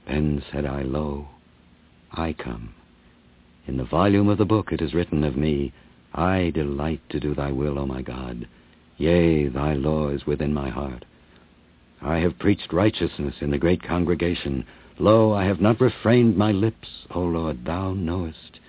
Then 0.07 0.43
said 0.50 0.66
I, 0.66 0.83
Lo, 0.83 1.28
I 2.12 2.33
come. 2.33 2.75
In 3.66 3.76
the 3.76 3.85
volume 3.85 4.28
of 4.28 4.38
the 4.38 4.45
book 4.45 4.73
it 4.73 4.81
is 4.81 4.95
written 4.95 5.25
of 5.25 5.37
me, 5.37 5.73
I 6.14 6.50
delight 6.55 7.00
to 7.11 7.21
do 7.21 7.35
thy 7.35 7.52
will, 7.52 7.78
O 7.78 7.87
my 7.87 8.02
God. 8.02 8.47
Yea, 8.97 9.49
thy 9.49 9.75
law 9.75 10.09
is 10.09 10.26
within 10.26 10.55
my 10.55 10.71
heart. 10.71 11.05
I 12.00 12.19
have 12.19 12.38
preached 12.38 12.73
righteousness 12.73 13.35
in 13.40 13.50
the 13.50 13.59
great 13.59 13.83
congregation. 13.83 14.64
Lo, 14.99 15.33
I 15.33 15.45
have 15.45 15.61
not 15.61 15.81
refrained 15.81 16.37
my 16.37 16.52
lips, 16.52 16.88
O 17.11 17.21
Lord, 17.21 17.64
thou 17.64 17.93
knowest. 17.93 18.61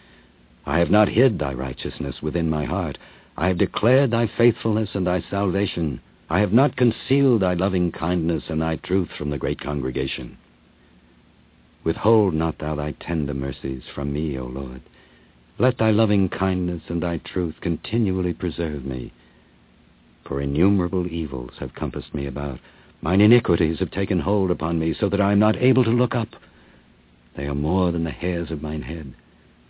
I 0.66 0.80
have 0.80 0.92
not 0.92 1.08
hid 1.08 1.40
thy 1.40 1.54
righteousness 1.54 2.22
within 2.22 2.50
my 2.50 2.66
heart. 2.66 2.98
I 3.38 3.48
have 3.48 3.58
declared 3.58 4.12
thy 4.12 4.28
faithfulness 4.38 4.90
and 4.94 5.08
thy 5.08 5.22
salvation. 5.30 6.02
I 6.30 6.40
have 6.40 6.52
not 6.52 6.76
concealed 6.76 7.42
thy 7.42 7.54
loving 7.54 7.92
kindness 7.92 8.44
and 8.50 8.62
thy 8.62 8.76
truth 8.76 9.10
from 9.18 9.30
the 9.30 9.38
great 9.38 9.62
congregation. 9.62 10.38
Withhold 11.84 12.34
not 12.34 12.58
thou 12.58 12.76
thy 12.76 12.92
tender 12.92 13.34
mercies 13.34 13.84
from 13.96 14.12
me, 14.12 14.38
O 14.38 14.46
Lord. 14.46 14.82
Let 15.58 15.78
thy 15.78 15.92
loving 15.92 16.28
kindness 16.28 16.84
and 16.90 17.02
thy 17.02 17.18
truth 17.20 17.56
continually 17.62 18.34
preserve 18.34 18.84
me. 18.84 19.14
For 20.26 20.42
innumerable 20.42 21.08
evils 21.08 21.54
have 21.60 21.74
compassed 21.74 22.14
me 22.14 22.28
about. 22.28 22.60
Mine 23.02 23.22
iniquities 23.22 23.80
have 23.80 23.92
taken 23.92 24.20
hold 24.20 24.52
upon 24.52 24.80
me, 24.80 24.94
so 24.94 25.08
that 25.08 25.22
I 25.22 25.32
am 25.32 25.40
not 25.40 25.56
able 25.56 25.86
to 25.86 25.90
look 25.90 26.14
up. 26.14 26.30
They 27.38 27.46
are 27.46 27.56
more 27.56 27.92
than 27.92 28.04
the 28.04 28.12
hairs 28.12 28.52
of 28.52 28.62
mine 28.62 28.82
head. 28.82 29.14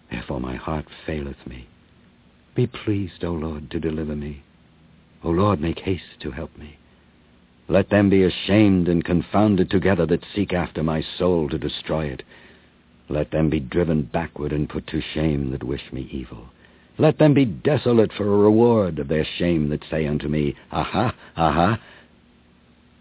Therefore 0.10 0.40
my 0.40 0.56
heart 0.56 0.86
faileth 1.06 1.46
me. 1.46 1.68
Be 2.56 2.66
pleased, 2.66 3.24
O 3.24 3.32
Lord, 3.32 3.70
to 3.72 3.80
deliver 3.80 4.16
me. 4.16 4.44
O 5.24 5.30
Lord, 5.30 5.60
make 5.60 5.80
haste 5.80 6.20
to 6.22 6.32
help 6.32 6.56
me. 6.58 6.78
Let 7.68 7.90
them 7.90 8.10
be 8.10 8.24
ashamed 8.24 8.88
and 8.88 9.04
confounded 9.04 9.70
together 9.70 10.06
that 10.06 10.24
seek 10.34 10.54
after 10.54 10.84
my 10.84 11.02
soul 11.18 11.50
to 11.50 11.58
destroy 11.58 12.06
it. 12.06 12.24
Let 13.10 13.32
them 13.32 13.50
be 13.50 13.60
driven 13.60 14.04
backward 14.04 14.54
and 14.54 14.70
put 14.70 14.88
to 14.88 15.02
shame 15.02 15.52
that 15.52 15.64
wish 15.64 15.92
me 15.92 16.08
evil. 16.12 16.50
Let 16.98 17.18
them 17.20 17.34
be 17.34 17.46
desolate 17.46 18.12
for 18.14 18.26
a 18.26 18.38
reward 18.38 19.00
of 19.00 19.08
their 19.08 19.26
shame 19.38 19.70
that 19.70 19.84
say 19.90 20.08
unto 20.08 20.28
me, 20.28 20.56
Aha, 20.72 21.14
aha. 21.36 21.80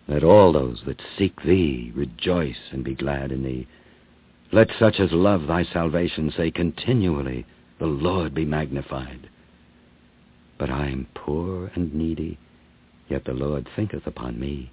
Let 0.08 0.22
all 0.22 0.52
those 0.52 0.82
that 0.86 1.00
seek 1.16 1.42
thee 1.42 1.92
rejoice 1.94 2.70
and 2.72 2.84
be 2.84 2.94
glad 2.94 3.32
in 3.32 3.42
thee. 3.42 3.66
Let 4.52 4.70
such 4.78 5.00
as 5.00 5.12
love 5.12 5.46
thy 5.46 5.64
salvation 5.64 6.30
say 6.36 6.50
continually, 6.50 7.46
The 7.78 7.86
Lord 7.86 8.34
be 8.34 8.44
magnified. 8.44 9.28
But 10.58 10.70
I 10.70 10.88
am 10.88 11.06
poor 11.14 11.70
and 11.74 11.94
needy, 11.94 12.38
yet 13.08 13.24
the 13.24 13.34
Lord 13.34 13.68
thinketh 13.76 14.06
upon 14.06 14.40
me. 14.40 14.70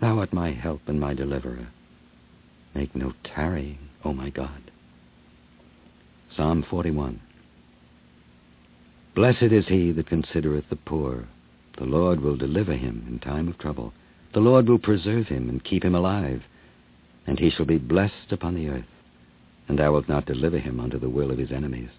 Thou 0.00 0.18
art 0.18 0.32
my 0.32 0.52
help 0.52 0.82
and 0.86 1.00
my 1.00 1.14
deliverer. 1.14 1.68
Make 2.74 2.94
no 2.94 3.12
tarrying, 3.24 3.78
O 4.04 4.12
my 4.12 4.30
God. 4.30 4.70
Psalm 6.36 6.64
41 6.68 7.20
Blessed 9.14 9.50
is 9.50 9.66
he 9.66 9.90
that 9.92 10.06
considereth 10.06 10.68
the 10.68 10.76
poor. 10.76 11.26
The 11.78 11.84
Lord 11.84 12.20
will 12.20 12.36
deliver 12.36 12.74
him 12.74 13.04
in 13.08 13.18
time 13.18 13.48
of 13.48 13.58
trouble. 13.58 13.92
The 14.34 14.40
Lord 14.40 14.68
will 14.68 14.78
preserve 14.78 15.26
him 15.26 15.48
and 15.48 15.64
keep 15.64 15.84
him 15.84 15.94
alive, 15.94 16.42
and 17.26 17.38
he 17.38 17.50
shall 17.50 17.66
be 17.66 17.78
blessed 17.78 18.30
upon 18.30 18.54
the 18.54 18.68
earth. 18.68 18.84
And 19.66 19.78
thou 19.78 19.92
wilt 19.92 20.08
not 20.08 20.26
deliver 20.26 20.58
him 20.58 20.78
unto 20.78 20.98
the 20.98 21.08
will 21.08 21.30
of 21.30 21.38
his 21.38 21.50
enemies. 21.50 21.90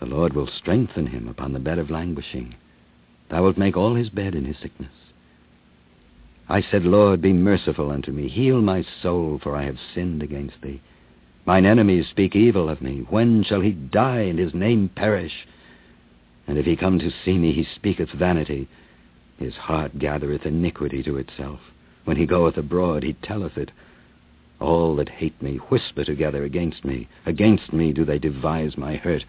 The 0.00 0.06
Lord 0.06 0.32
will 0.32 0.46
strengthen 0.46 1.06
him 1.06 1.28
upon 1.28 1.52
the 1.52 1.58
bed 1.58 1.78
of 1.78 1.90
languishing. 1.90 2.54
Thou 3.30 3.42
wilt 3.42 3.58
make 3.58 3.76
all 3.76 3.94
his 3.94 4.10
bed 4.10 4.34
in 4.34 4.44
his 4.44 4.56
sickness. 4.58 4.92
I 6.48 6.62
said, 6.62 6.84
Lord, 6.84 7.20
be 7.20 7.32
merciful 7.32 7.90
unto 7.90 8.10
me. 8.10 8.28
Heal 8.28 8.62
my 8.62 8.84
soul, 9.02 9.38
for 9.42 9.54
I 9.54 9.64
have 9.64 9.78
sinned 9.94 10.22
against 10.22 10.62
thee. 10.62 10.80
Mine 11.44 11.66
enemies 11.66 12.06
speak 12.08 12.34
evil 12.36 12.70
of 12.70 12.80
me. 12.80 13.06
When 13.10 13.42
shall 13.42 13.60
he 13.60 13.72
die 13.72 14.20
and 14.20 14.38
his 14.38 14.54
name 14.54 14.88
perish? 14.94 15.46
And 16.46 16.56
if 16.56 16.64
he 16.64 16.76
come 16.76 16.98
to 16.98 17.10
see 17.24 17.36
me, 17.36 17.52
he 17.52 17.64
speaketh 17.64 18.10
vanity. 18.10 18.68
His 19.38 19.54
heart 19.54 19.98
gathereth 19.98 20.46
iniquity 20.46 21.02
to 21.02 21.16
itself. 21.16 21.60
When 22.04 22.16
he 22.16 22.24
goeth 22.24 22.56
abroad, 22.56 23.02
he 23.02 23.12
telleth 23.12 23.58
it. 23.58 23.70
All 24.60 24.96
that 24.96 25.08
hate 25.08 25.40
me 25.42 25.56
whisper 25.56 26.04
together 26.04 26.44
against 26.44 26.84
me. 26.84 27.08
Against 27.26 27.72
me 27.72 27.92
do 27.92 28.04
they 28.04 28.18
devise 28.18 28.76
my 28.78 28.96
hurt. 28.96 29.24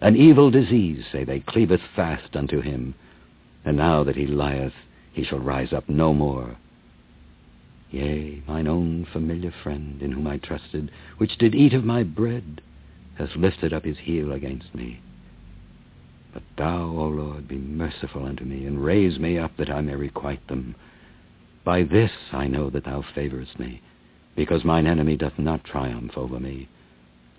An 0.00 0.16
evil 0.16 0.50
disease, 0.50 1.04
say 1.10 1.24
they, 1.24 1.40
cleaveth 1.40 1.80
fast 1.96 2.36
unto 2.36 2.60
him. 2.60 2.94
And 3.64 3.76
now 3.76 4.04
that 4.04 4.16
he 4.16 4.26
lieth, 4.26 4.74
he 5.12 5.24
shall 5.24 5.40
rise 5.40 5.72
up 5.72 5.88
no 5.88 6.14
more. 6.14 6.56
Yea, 7.90 8.42
mine 8.46 8.68
own 8.68 9.06
familiar 9.12 9.52
friend, 9.62 10.00
in 10.02 10.12
whom 10.12 10.26
I 10.26 10.38
trusted, 10.38 10.90
which 11.16 11.38
did 11.38 11.54
eat 11.54 11.72
of 11.72 11.84
my 11.84 12.02
bread, 12.02 12.60
has 13.16 13.28
lifted 13.34 13.72
up 13.72 13.84
his 13.84 13.98
heel 13.98 14.32
against 14.32 14.74
me. 14.74 15.00
But 16.32 16.42
thou, 16.56 16.84
O 16.84 17.08
Lord, 17.08 17.48
be 17.48 17.56
merciful 17.56 18.24
unto 18.24 18.44
me, 18.44 18.66
and 18.66 18.84
raise 18.84 19.18
me 19.18 19.38
up 19.38 19.56
that 19.56 19.70
I 19.70 19.80
may 19.80 19.96
requite 19.96 20.46
them. 20.46 20.76
By 21.64 21.82
this 21.82 22.12
I 22.32 22.46
know 22.46 22.70
that 22.70 22.84
thou 22.84 23.02
favorest 23.14 23.58
me, 23.58 23.80
because 24.36 24.64
mine 24.64 24.86
enemy 24.86 25.16
doth 25.16 25.38
not 25.38 25.64
triumph 25.64 26.16
over 26.16 26.38
me. 26.38 26.68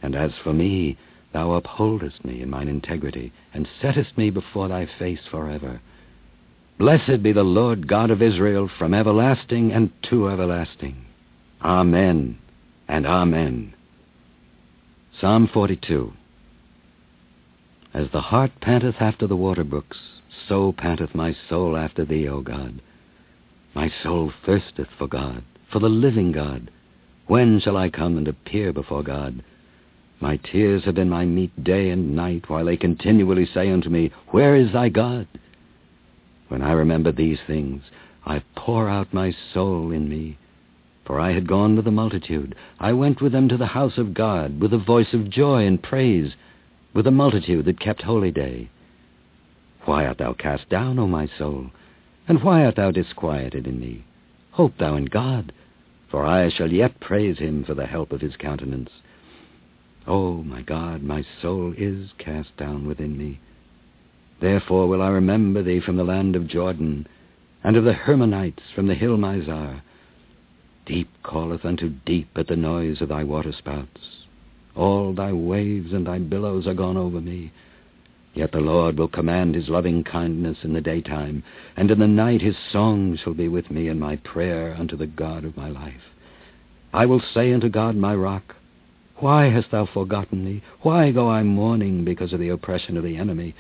And 0.02 0.16
as 0.16 0.32
for 0.44 0.54
me, 0.54 0.98
thou 1.34 1.54
upholdest 1.54 2.24
me 2.26 2.42
in 2.42 2.50
mine 2.50 2.68
integrity, 2.68 3.32
and 3.54 3.68
settest 3.82 4.18
me 4.18 4.30
before 4.30 4.68
thy 4.68 4.88
face 4.98 5.26
forever. 5.30 5.82
Blessed 6.78 7.22
be 7.22 7.32
the 7.32 7.44
Lord 7.44 7.88
God 7.88 8.10
of 8.10 8.22
Israel 8.22 8.70
from 8.78 8.94
everlasting 8.94 9.72
and 9.72 9.92
to 10.10 10.30
everlasting. 10.30 11.06
Amen 11.62 12.38
and 12.90 13.06
Amen. 13.06 13.74
Psalm 15.22 15.48
42 15.54 16.12
As 17.94 18.08
the 18.12 18.22
hart 18.22 18.52
panteth 18.62 18.96
after 19.00 19.28
the 19.28 19.36
water 19.36 19.64
brooks, 19.64 19.98
so 20.48 20.72
panteth 20.72 21.14
my 21.14 21.36
soul 21.48 21.78
after 21.78 22.04
thee, 22.04 22.28
O 22.28 22.42
God. 22.42 22.82
My 23.76 23.92
soul 24.02 24.34
thirsteth 24.46 24.88
for 24.98 25.08
God, 25.08 25.44
for 25.72 25.80
the 25.80 25.90
living 25.90 26.32
God. 26.32 26.72
When 27.28 27.60
shall 27.60 27.78
I 27.78 27.90
come 27.90 28.18
and 28.18 28.28
appear 28.28 28.74
before 28.74 29.04
God? 29.04 29.44
My 30.22 30.36
tears 30.38 30.84
have 30.84 30.96
been 30.96 31.10
my 31.10 31.26
meat 31.26 31.64
day 31.64 31.90
and 31.90 32.16
night, 32.16 32.50
while 32.50 32.66
they 32.66 32.76
continually 32.76 33.46
say 33.46 33.70
unto 33.70 33.90
me, 33.90 34.12
Where 34.28 34.56
is 34.56 34.74
thy 34.74 34.90
God? 34.90 35.28
When 36.50 36.62
I 36.62 36.74
remember 36.74 37.12
these 37.12 37.40
things, 37.48 37.84
I 38.26 38.44
pour 38.56 38.90
out 38.90 39.14
my 39.14 39.34
soul 39.54 39.92
in 39.92 40.10
me. 40.10 40.38
For 41.06 41.20
I 41.20 41.32
had 41.32 41.48
gone 41.48 41.76
with 41.76 41.86
the 41.86 41.92
multitude. 41.92 42.54
I 42.80 42.92
went 42.92 43.22
with 43.22 43.32
them 43.32 43.48
to 43.48 43.58
the 43.58 43.68
house 43.68 43.98
of 43.98 44.14
God, 44.14 44.60
with 44.60 44.74
a 44.74 44.78
voice 44.78 45.14
of 45.14 45.30
joy 45.30 45.66
and 45.66 45.82
praise, 45.82 46.36
with 46.94 47.08
a 47.08 47.12
multitude 47.12 47.66
that 47.66 47.80
kept 47.80 48.02
holy 48.02 48.32
day. 48.32 48.70
Why 49.86 50.06
art 50.06 50.18
thou 50.18 50.34
cast 50.34 50.68
down, 50.70 51.00
O 51.00 51.08
my 51.08 51.28
soul? 51.38 51.72
And 52.28 52.44
why 52.44 52.66
art 52.66 52.76
thou 52.76 52.92
disquieted 52.92 53.66
in 53.66 53.80
me? 53.80 54.04
Hope 54.52 54.78
thou 54.78 54.96
in 54.96 55.06
God, 55.06 55.54
for 56.10 56.26
I 56.26 56.50
shall 56.50 56.72
yet 56.72 57.00
praise 57.00 57.40
him 57.40 57.64
for 57.64 57.74
the 57.74 57.88
help 57.88 58.12
of 58.12 58.22
his 58.22 58.36
countenance. 58.36 58.92
O 60.10 60.42
my 60.42 60.64
God, 60.64 61.04
my 61.04 61.24
soul 61.40 61.72
is 61.78 62.10
cast 62.18 62.58
down 62.58 62.88
within 62.88 63.16
me. 63.16 63.40
Therefore 64.42 64.88
will 64.88 65.04
I 65.04 65.10
remember 65.10 65.62
thee 65.62 65.80
from 65.80 65.98
the 65.98 66.04
land 66.04 66.36
of 66.36 66.48
Jordan, 66.48 67.06
and 67.64 67.78
of 67.78 67.84
the 67.84 67.94
Hermonites 67.94 68.72
from 68.74 68.88
the 68.88 68.96
hill 68.96 69.18
Mizar. 69.18 69.84
Deep 70.88 71.10
calleth 71.24 71.64
unto 71.64 71.90
deep 72.08 72.30
at 72.36 72.48
the 72.48 72.56
noise 72.56 73.02
of 73.02 73.10
thy 73.10 73.24
waterspouts. 73.24 74.26
All 74.76 75.14
thy 75.14 75.32
waves 75.32 75.94
and 75.94 76.08
thy 76.08 76.18
billows 76.18 76.66
are 76.66 76.74
gone 76.74 76.98
over 76.98 77.22
me. 77.22 77.52
Yet 78.34 78.52
the 78.52 78.62
Lord 78.62 78.98
will 78.98 79.10
command 79.10 79.54
his 79.54 79.70
loving 79.70 80.04
kindness 80.04 80.58
in 80.64 80.74
the 80.74 80.82
daytime, 80.82 81.44
and 81.78 81.92
in 81.92 82.00
the 82.00 82.08
night 82.08 82.42
his 82.42 82.56
song 82.72 83.16
shall 83.16 83.36
be 83.36 83.48
with 83.48 83.70
me, 83.70 83.88
and 83.88 84.00
my 84.00 84.16
prayer 84.16 84.76
unto 84.76 84.98
the 84.98 85.06
God 85.06 85.46
of 85.46 85.56
my 85.56 85.70
life. 85.70 86.02
I 86.92 87.06
will 87.06 87.22
say 87.22 87.54
unto 87.54 87.70
God 87.70 87.96
my 87.96 88.16
rock, 88.16 88.56
Why 89.20 89.50
hast 89.50 89.72
thou 89.72 89.86
forgotten 89.86 90.46
me? 90.46 90.64
Why 90.82 91.12
go 91.12 91.30
I 91.30 91.44
mourning 91.44 92.06
because 92.06 92.32
of 92.32 92.40
the 92.40 92.50
oppression 92.50 92.96
of 92.96 93.04
the 93.04 93.18
enemy? 93.18 93.54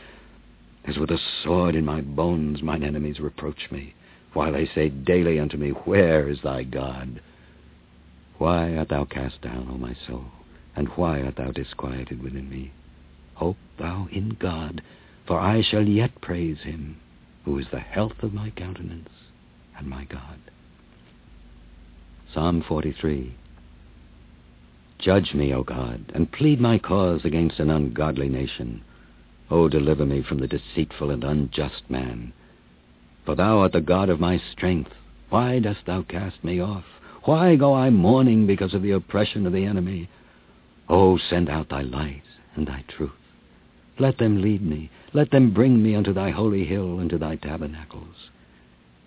As 0.85 0.97
with 0.97 1.11
a 1.11 1.19
sword 1.43 1.75
in 1.75 1.83
my 1.83 1.99
bones 1.99 2.61
mine 2.61 2.81
enemies 2.81 3.19
reproach 3.19 3.69
me, 3.69 3.93
while 4.31 4.53
they 4.53 4.67
say 4.67 4.87
daily 4.87 5.37
unto 5.37 5.57
me, 5.57 5.71
Where 5.71 6.29
is 6.29 6.41
thy 6.41 6.63
God? 6.63 7.21
Why 8.37 8.77
art 8.77 8.87
thou 8.87 9.03
cast 9.03 9.41
down, 9.41 9.67
O 9.69 9.77
my 9.77 9.95
soul? 10.07 10.25
And 10.77 10.87
why 10.89 11.21
art 11.23 11.35
thou 11.35 11.51
disquieted 11.51 12.23
within 12.23 12.49
me? 12.49 12.71
Hope 13.33 13.57
thou 13.77 14.07
in 14.11 14.37
God, 14.39 14.81
for 15.27 15.39
I 15.39 15.61
shall 15.61 15.85
yet 15.85 16.21
praise 16.21 16.59
him, 16.59 16.97
who 17.43 17.57
is 17.57 17.67
the 17.69 17.79
health 17.79 18.23
of 18.23 18.33
my 18.33 18.49
countenance 18.51 19.09
and 19.77 19.89
my 19.89 20.05
God. 20.05 20.39
Psalm 22.33 22.63
43 22.65 23.35
Judge 24.99 25.33
me, 25.33 25.53
O 25.53 25.63
God, 25.63 26.11
and 26.13 26.31
plead 26.31 26.59
my 26.59 26.77
cause 26.77 27.23
against 27.23 27.59
an 27.59 27.69
ungodly 27.69 28.27
nation. 28.27 28.81
O 29.49 29.69
deliver 29.69 30.05
me 30.05 30.21
from 30.21 30.39
the 30.39 30.47
deceitful 30.47 31.09
and 31.09 31.23
unjust 31.23 31.89
man. 31.89 32.33
For 33.25 33.33
thou 33.33 33.59
art 33.59 33.71
the 33.71 33.81
God 33.81 34.09
of 34.09 34.19
my 34.19 34.41
strength. 34.51 34.91
Why 35.29 35.59
dost 35.59 35.85
thou 35.85 36.01
cast 36.01 36.43
me 36.43 36.59
off? 36.59 36.83
Why 37.23 37.55
go 37.55 37.73
I 37.73 37.89
mourning 37.89 38.45
because 38.45 38.73
of 38.73 38.81
the 38.81 38.91
oppression 38.91 39.45
of 39.45 39.53
the 39.53 39.65
enemy? 39.65 40.09
O 40.89 41.17
send 41.17 41.49
out 41.49 41.69
thy 41.69 41.81
light 41.81 42.23
and 42.55 42.67
thy 42.67 42.83
truth. 42.87 43.11
Let 43.99 44.17
them 44.17 44.41
lead 44.41 44.61
me. 44.61 44.89
Let 45.13 45.31
them 45.31 45.53
bring 45.53 45.81
me 45.81 45.95
unto 45.95 46.13
thy 46.13 46.31
holy 46.31 46.65
hill 46.65 46.99
and 46.99 47.09
to 47.09 47.17
thy 47.17 47.35
tabernacles. 47.37 48.29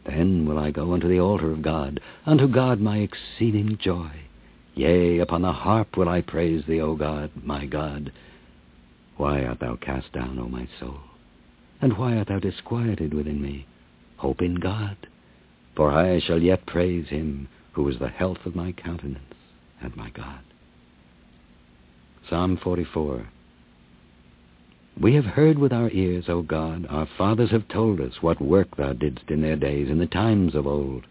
Then 0.07 0.47
will 0.47 0.59
I 0.59 0.71
go 0.71 0.93
unto 0.95 1.09
the 1.09 1.21
altar 1.21 1.51
of 1.51 1.63
God, 1.63 2.01
unto 2.25 2.49
God 2.49 2.81
my 2.81 2.99
exceeding 2.99 3.79
joy. 3.79 4.11
Yea, 4.75 5.19
upon 5.19 5.43
the 5.43 5.53
harp 5.53 5.97
will 5.97 6.09
I 6.09 6.23
praise 6.23 6.65
thee, 6.67 6.81
O 6.81 6.95
God, 6.95 7.31
my 7.43 7.67
God. 7.67 8.13
Why 9.17 9.45
art 9.45 9.61
thou 9.61 9.77
cast 9.77 10.13
down, 10.13 10.39
O 10.39 10.49
my 10.49 10.67
soul? 10.81 11.01
And 11.81 11.99
why 11.99 12.17
art 12.17 12.29
thou 12.29 12.39
disquieted 12.39 13.13
within 13.13 13.43
me? 13.43 13.67
Hope 14.17 14.41
in 14.41 14.55
God, 14.55 14.97
for 15.77 15.91
I 15.91 16.21
shall 16.21 16.41
yet 16.41 16.65
praise 16.65 17.09
him 17.09 17.49
who 17.73 17.89
is 17.89 17.99
the 17.99 18.09
health 18.09 18.39
of 18.47 18.55
my 18.55 18.73
countenance 18.73 19.35
and 19.81 19.95
my 19.97 20.11
God. 20.11 20.41
Psalm 22.29 22.57
44 22.63 23.27
We 25.01 25.15
have 25.15 25.25
heard 25.25 25.59
with 25.59 25.73
our 25.73 25.91
ears, 25.91 26.27
O 26.29 26.43
God, 26.43 26.87
our 26.89 27.09
fathers 27.19 27.51
have 27.51 27.69
told 27.69 28.01
us 28.01 28.23
what 28.23 28.41
work 28.41 28.77
thou 28.77 28.93
didst 28.93 29.29
in 29.29 29.43
their 29.43 29.57
days, 29.57 29.91
in 29.91 29.99
the 29.99 30.07
times 30.07 30.55
of 30.55 30.67
old, 30.67 31.05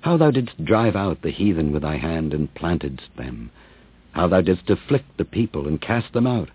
how 0.00 0.16
thou 0.16 0.30
didst 0.30 0.64
drive 0.64 0.96
out 0.96 1.20
the 1.22 1.30
heathen 1.30 1.72
with 1.72 1.82
thy 1.82 1.96
hand 1.96 2.32
and 2.32 2.52
plantedst 2.54 3.14
them, 3.16 3.50
how 4.12 4.26
thou 4.26 4.40
didst 4.40 4.70
afflict 4.70 5.16
the 5.16 5.24
people 5.24 5.68
and 5.68 5.80
cast 5.80 6.12
them 6.12 6.26
out, 6.26 6.48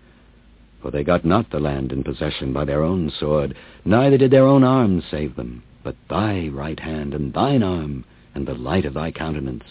For 0.82 0.90
they 0.90 1.04
got 1.04 1.24
not 1.24 1.50
the 1.50 1.60
land 1.60 1.92
in 1.92 2.02
possession 2.02 2.52
by 2.52 2.64
their 2.64 2.82
own 2.82 3.10
sword, 3.10 3.56
neither 3.84 4.18
did 4.18 4.30
their 4.30 4.46
own 4.46 4.64
arms 4.64 5.04
save 5.10 5.36
them, 5.36 5.62
but 5.82 5.96
thy 6.10 6.48
right 6.48 6.80
hand 6.80 7.14
and 7.14 7.32
thine 7.32 7.62
arm, 7.62 8.04
and 8.34 8.46
the 8.46 8.54
light 8.54 8.84
of 8.84 8.94
thy 8.94 9.10
countenance, 9.10 9.64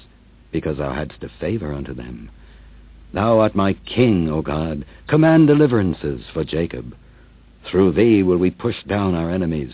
because 0.51 0.77
thou 0.77 0.93
hadst 0.93 1.23
a 1.23 1.29
favor 1.39 1.73
unto 1.73 1.93
them. 1.93 2.29
Thou 3.13 3.39
art 3.39 3.55
my 3.55 3.73
king, 3.73 4.29
O 4.29 4.41
God. 4.41 4.85
Command 5.07 5.47
deliverances 5.47 6.21
for 6.33 6.43
Jacob. 6.43 6.95
Through 7.69 7.93
thee 7.93 8.23
will 8.23 8.37
we 8.37 8.51
push 8.51 8.83
down 8.83 9.15
our 9.15 9.31
enemies. 9.31 9.73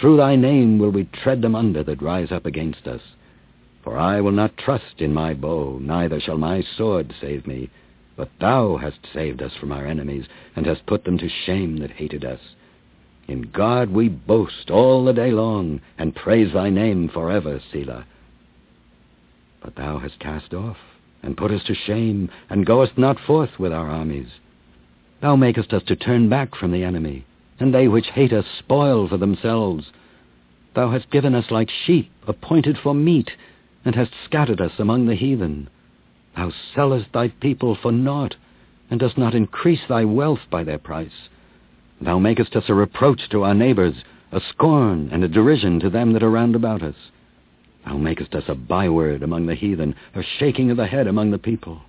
Through 0.00 0.16
thy 0.16 0.36
name 0.36 0.78
will 0.78 0.90
we 0.90 1.04
tread 1.04 1.42
them 1.42 1.54
under 1.54 1.82
that 1.84 2.02
rise 2.02 2.32
up 2.32 2.46
against 2.46 2.86
us. 2.86 3.00
For 3.82 3.96
I 3.96 4.20
will 4.20 4.32
not 4.32 4.56
trust 4.56 5.00
in 5.00 5.14
my 5.14 5.34
bow, 5.34 5.78
neither 5.80 6.20
shall 6.20 6.38
my 6.38 6.62
sword 6.76 7.14
save 7.20 7.46
me. 7.46 7.70
But 8.16 8.30
thou 8.38 8.76
hast 8.76 9.06
saved 9.14 9.42
us 9.42 9.54
from 9.58 9.72
our 9.72 9.86
enemies, 9.86 10.26
and 10.54 10.66
hast 10.66 10.84
put 10.86 11.04
them 11.04 11.16
to 11.18 11.28
shame 11.28 11.78
that 11.78 11.92
hated 11.92 12.24
us. 12.24 12.40
In 13.26 13.42
God 13.42 13.90
we 13.90 14.08
boast 14.08 14.70
all 14.70 15.04
the 15.04 15.12
day 15.12 15.30
long, 15.30 15.80
and 15.96 16.14
praise 16.14 16.52
thy 16.52 16.68
name 16.68 17.08
forever, 17.08 17.60
Selah. 17.72 18.04
But 19.62 19.76
thou 19.76 19.98
hast 19.98 20.18
cast 20.18 20.52
off, 20.52 20.78
and 21.22 21.36
put 21.36 21.50
us 21.50 21.62
to 21.64 21.74
shame, 21.74 22.28
and 22.48 22.66
goest 22.66 22.98
not 22.98 23.18
forth 23.20 23.58
with 23.58 23.72
our 23.72 23.88
armies. 23.88 24.28
Thou 25.20 25.36
makest 25.36 25.72
us 25.72 25.82
to 25.84 25.96
turn 25.96 26.28
back 26.28 26.54
from 26.54 26.72
the 26.72 26.82
enemy, 26.82 27.24
and 27.58 27.74
they 27.74 27.88
which 27.88 28.08
hate 28.08 28.32
us 28.32 28.46
spoil 28.58 29.06
for 29.08 29.16
themselves. 29.16 29.92
Thou 30.74 30.90
hast 30.90 31.10
given 31.10 31.34
us 31.34 31.50
like 31.50 31.70
sheep 31.70 32.10
appointed 32.26 32.78
for 32.82 32.94
meat, 32.94 33.30
and 33.84 33.94
hast 33.94 34.12
scattered 34.24 34.60
us 34.60 34.72
among 34.78 35.06
the 35.06 35.14
heathen. 35.14 35.68
Thou 36.36 36.52
sellest 36.74 37.12
thy 37.12 37.28
people 37.28 37.74
for 37.74 37.92
naught, 37.92 38.36
and 38.90 39.00
dost 39.00 39.16
not 39.16 39.34
increase 39.34 39.80
thy 39.88 40.04
wealth 40.04 40.40
by 40.50 40.64
their 40.64 40.78
price. 40.78 41.28
Thou 42.00 42.18
makest 42.18 42.56
us 42.56 42.64
a 42.68 42.74
reproach 42.74 43.28
to 43.30 43.42
our 43.42 43.54
neighbors, 43.54 43.94
a 44.32 44.40
scorn 44.40 45.08
and 45.12 45.24
a 45.24 45.28
derision 45.28 45.80
to 45.80 45.90
them 45.90 46.12
that 46.12 46.22
are 46.22 46.30
round 46.30 46.54
about 46.54 46.82
us. 46.82 46.94
Thou 47.84 47.96
makest 47.96 48.34
us 48.34 48.44
a 48.48 48.54
byword 48.54 49.22
among 49.22 49.46
the 49.46 49.54
heathen, 49.54 49.94
a 50.14 50.22
shaking 50.22 50.70
of 50.70 50.76
the 50.76 50.86
head 50.86 51.06
among 51.06 51.30
the 51.30 51.38
people. 51.38 51.82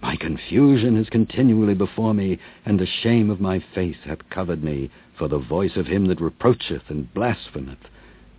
My 0.00 0.16
confusion 0.16 0.96
is 0.96 1.08
continually 1.08 1.74
before 1.74 2.12
me, 2.12 2.38
and 2.64 2.78
the 2.78 2.86
shame 2.86 3.30
of 3.30 3.40
my 3.40 3.62
face 3.74 3.98
hath 4.04 4.28
covered 4.30 4.64
me, 4.64 4.90
for 5.16 5.28
the 5.28 5.38
voice 5.38 5.76
of 5.76 5.86
him 5.86 6.06
that 6.06 6.20
reproacheth 6.20 6.82
and 6.88 7.12
blasphemeth, 7.14 7.78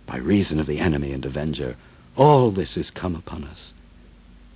by 0.06 0.18
reason 0.18 0.60
of 0.60 0.66
the 0.66 0.78
enemy 0.78 1.12
and 1.12 1.24
avenger. 1.24 1.76
All 2.16 2.52
this 2.52 2.76
is 2.76 2.86
come 2.94 3.16
upon 3.16 3.44
us. 3.44 3.58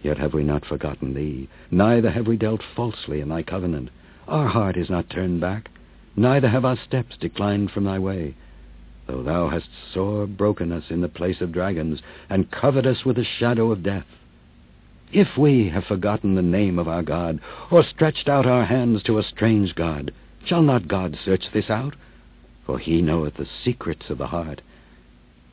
Yet 0.00 0.18
have 0.18 0.32
we 0.32 0.44
not 0.44 0.64
forgotten 0.64 1.14
thee, 1.14 1.48
neither 1.70 2.10
have 2.10 2.28
we 2.28 2.36
dealt 2.36 2.62
falsely 2.76 3.20
in 3.20 3.28
thy 3.28 3.42
covenant. 3.42 3.90
Our 4.28 4.46
heart 4.46 4.76
is 4.76 4.88
not 4.88 5.10
turned 5.10 5.40
back, 5.40 5.70
neither 6.14 6.48
have 6.48 6.64
our 6.64 6.76
steps 6.76 7.16
declined 7.16 7.72
from 7.72 7.84
thy 7.84 7.98
way. 7.98 8.36
Though 9.08 9.22
thou 9.22 9.48
hast 9.48 9.70
sore 9.92 10.26
broken 10.26 10.70
us 10.70 10.84
in 10.90 11.00
the 11.00 11.08
place 11.08 11.40
of 11.40 11.50
dragons, 11.50 12.00
and 12.30 12.50
covered 12.50 12.86
us 12.86 13.04
with 13.04 13.16
the 13.16 13.24
shadow 13.24 13.72
of 13.72 13.82
death. 13.82 14.06
If 15.12 15.36
we 15.36 15.70
have 15.70 15.84
forgotten 15.84 16.34
the 16.34 16.42
name 16.42 16.78
of 16.78 16.86
our 16.86 17.02
God, 17.02 17.40
or 17.70 17.82
stretched 17.82 18.28
out 18.28 18.46
our 18.46 18.66
hands 18.66 19.02
to 19.04 19.18
a 19.18 19.22
strange 19.22 19.74
God, 19.74 20.12
shall 20.44 20.62
not 20.62 20.86
God 20.86 21.18
search 21.24 21.44
this 21.52 21.70
out? 21.70 21.96
For 22.66 22.78
he 22.78 23.02
knoweth 23.02 23.34
the 23.34 23.48
secrets 23.64 24.10
of 24.10 24.18
the 24.18 24.26
heart. 24.26 24.60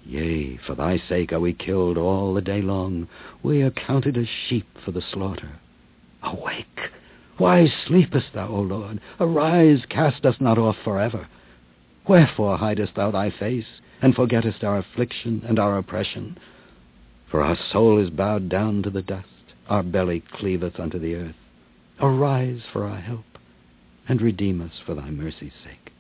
Yea, 0.06 0.58
for 0.58 0.76
thy 0.76 0.98
sake 1.10 1.34
are 1.34 1.40
we 1.40 1.52
killed 1.52 1.98
all 1.98 2.34
the 2.34 2.42
day 2.42 2.62
long. 2.62 3.08
We 3.42 3.64
are 3.64 3.72
counted 3.72 4.18
as 4.18 4.28
sheep 4.28 4.68
for 4.84 4.92
the 4.92 5.02
slaughter. 5.02 5.54
Awake! 6.22 6.92
Why 7.38 7.68
sleepest 7.88 8.28
thou, 8.34 8.48
O 8.50 8.62
Lord? 8.62 9.02
Arise, 9.20 9.84
cast 9.90 10.26
us 10.26 10.36
not 10.40 10.58
off 10.58 10.78
forever. 10.84 11.28
Wherefore 12.08 12.58
hidest 12.58 12.96
thou 12.96 13.12
thy 13.12 13.32
face, 13.32 13.82
and 14.02 14.14
forgettest 14.14 14.64
our 14.64 14.78
affliction 14.78 15.44
and 15.48 15.58
our 15.58 15.78
oppression? 15.78 16.38
For 17.32 17.42
our 17.42 17.58
soul 17.72 18.00
is 18.00 18.12
bowed 18.12 18.48
down 18.48 18.84
to 18.84 18.92
the 18.92 19.02
dust, 19.02 19.28
our 19.68 19.82
belly 19.82 20.24
cleaveth 20.34 20.80
unto 20.80 21.00
the 21.00 21.16
earth. 21.16 21.36
Arise 22.00 22.62
for 22.72 22.86
our 22.86 23.02
help, 23.02 23.26
and 24.08 24.22
redeem 24.22 24.62
us 24.62 24.80
for 24.86 24.94
thy 24.94 25.10
mercy's 25.10 25.54
sake. 25.64 25.92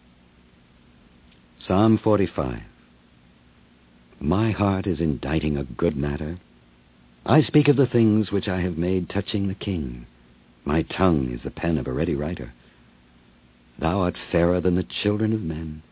Psalm 1.67 1.97
45 1.97 2.62
my 4.25 4.49
heart 4.49 4.88
is 4.88 4.99
inditing 4.99 5.55
a 5.55 5.63
good 5.63 5.95
matter. 5.95 6.39
I 7.27 7.43
speak 7.43 7.67
of 7.67 7.75
the 7.75 7.85
things 7.85 8.31
which 8.31 8.47
I 8.47 8.61
have 8.61 8.75
made 8.75 9.07
touching 9.07 9.47
the 9.47 9.53
king. 9.53 10.07
My 10.65 10.81
tongue 10.81 11.31
is 11.31 11.41
the 11.43 11.51
pen 11.51 11.77
of 11.77 11.85
a 11.85 11.93
ready 11.93 12.15
writer. 12.15 12.51
Thou 13.77 13.99
art 13.99 14.15
fairer 14.31 14.59
than 14.59 14.75
the 14.75 14.88
children 15.03 15.31
of 15.31 15.43
men. 15.43 15.83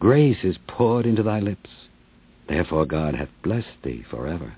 Grace 0.00 0.38
is 0.42 0.56
poured 0.66 1.04
into 1.04 1.22
thy 1.22 1.40
lips. 1.40 1.68
Therefore 2.48 2.86
God 2.86 3.14
hath 3.14 3.28
blessed 3.42 3.82
thee 3.84 4.02
forever. 4.10 4.54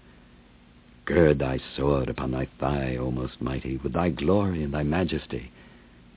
Gird 1.04 1.40
thy 1.40 1.58
sword 1.76 2.08
upon 2.08 2.30
thy 2.30 2.46
thigh, 2.60 2.96
O 2.96 3.10
most 3.10 3.42
mighty, 3.42 3.78
with 3.78 3.94
thy 3.94 4.10
glory 4.10 4.62
and 4.62 4.72
thy 4.72 4.84
majesty. 4.84 5.50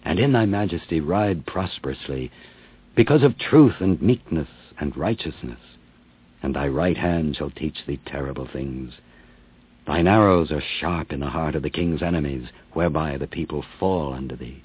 And 0.05 0.19
in 0.19 0.33
thy 0.33 0.45
majesty 0.45 1.01
ride 1.01 1.47
prosperously, 1.47 2.31
because 2.95 3.23
of 3.23 3.39
truth 3.39 3.75
and 3.79 3.99
meekness 4.01 4.49
and 4.79 4.95
righteousness 4.95 5.59
and 6.41 6.55
thy 6.55 6.67
right 6.67 6.97
hand 6.97 7.35
shall 7.35 7.49
teach 7.49 7.85
thee 7.85 7.99
terrible 8.05 8.47
things. 8.47 8.93
Thine 9.85 10.07
arrows 10.07 10.51
are 10.51 10.61
sharp 10.79 11.13
in 11.13 11.21
the 11.21 11.29
heart 11.29 11.55
of 11.55 11.63
the 11.63 11.69
king's 11.69 12.01
enemies, 12.01 12.47
whereby 12.73 13.17
the 13.17 13.27
people 13.27 13.63
fall 13.79 14.13
under 14.13 14.35
thee. 14.35 14.61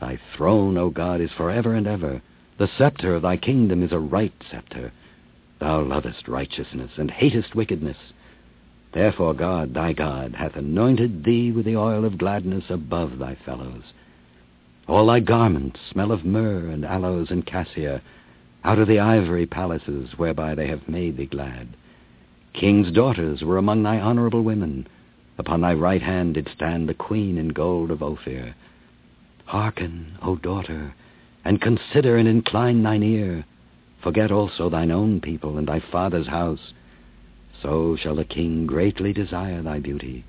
Thy 0.00 0.18
throne, 0.36 0.76
O 0.76 0.90
God, 0.90 1.20
is 1.20 1.30
for 1.36 1.50
ever 1.50 1.74
and 1.74 1.86
ever. 1.86 2.20
The 2.58 2.68
scepter 2.76 3.14
of 3.14 3.22
thy 3.22 3.36
kingdom 3.36 3.82
is 3.82 3.92
a 3.92 3.98
right 3.98 4.32
scepter. 4.50 4.92
Thou 5.60 5.82
lovest 5.82 6.28
righteousness, 6.28 6.92
and 6.96 7.10
hatest 7.10 7.54
wickedness. 7.54 7.96
Therefore 8.92 9.34
God, 9.34 9.74
thy 9.74 9.92
God, 9.92 10.34
hath 10.34 10.56
anointed 10.56 11.24
thee 11.24 11.52
with 11.52 11.64
the 11.64 11.76
oil 11.76 12.04
of 12.04 12.18
gladness 12.18 12.64
above 12.68 13.18
thy 13.18 13.36
fellows. 13.36 13.82
All 14.88 15.06
thy 15.06 15.20
garments 15.20 15.80
smell 15.90 16.12
of 16.12 16.24
myrrh 16.24 16.68
and 16.68 16.84
aloes 16.84 17.30
and 17.30 17.44
cassia, 17.44 18.02
out 18.66 18.80
of 18.80 18.88
the 18.88 18.98
ivory 18.98 19.46
palaces 19.46 20.10
whereby 20.16 20.52
they 20.56 20.66
have 20.66 20.88
made 20.88 21.16
thee 21.16 21.26
glad. 21.26 21.68
King's 22.52 22.90
daughters 22.90 23.42
were 23.42 23.58
among 23.58 23.84
thy 23.84 24.00
honorable 24.00 24.42
women. 24.42 24.88
Upon 25.38 25.60
thy 25.60 25.72
right 25.72 26.02
hand 26.02 26.34
did 26.34 26.48
stand 26.52 26.88
the 26.88 26.94
queen 26.94 27.38
in 27.38 27.50
gold 27.50 27.92
of 27.92 28.02
Ophir. 28.02 28.56
Hearken, 29.44 30.18
O 30.20 30.34
daughter, 30.34 30.94
and 31.44 31.62
consider 31.62 32.16
and 32.16 32.26
incline 32.26 32.82
thine 32.82 33.04
ear. 33.04 33.44
Forget 34.02 34.32
also 34.32 34.68
thine 34.68 34.90
own 34.90 35.20
people 35.20 35.58
and 35.58 35.68
thy 35.68 35.80
father's 35.92 36.26
house. 36.26 36.72
So 37.62 37.96
shall 37.96 38.16
the 38.16 38.24
king 38.24 38.66
greatly 38.66 39.12
desire 39.12 39.62
thy 39.62 39.78
beauty, 39.78 40.24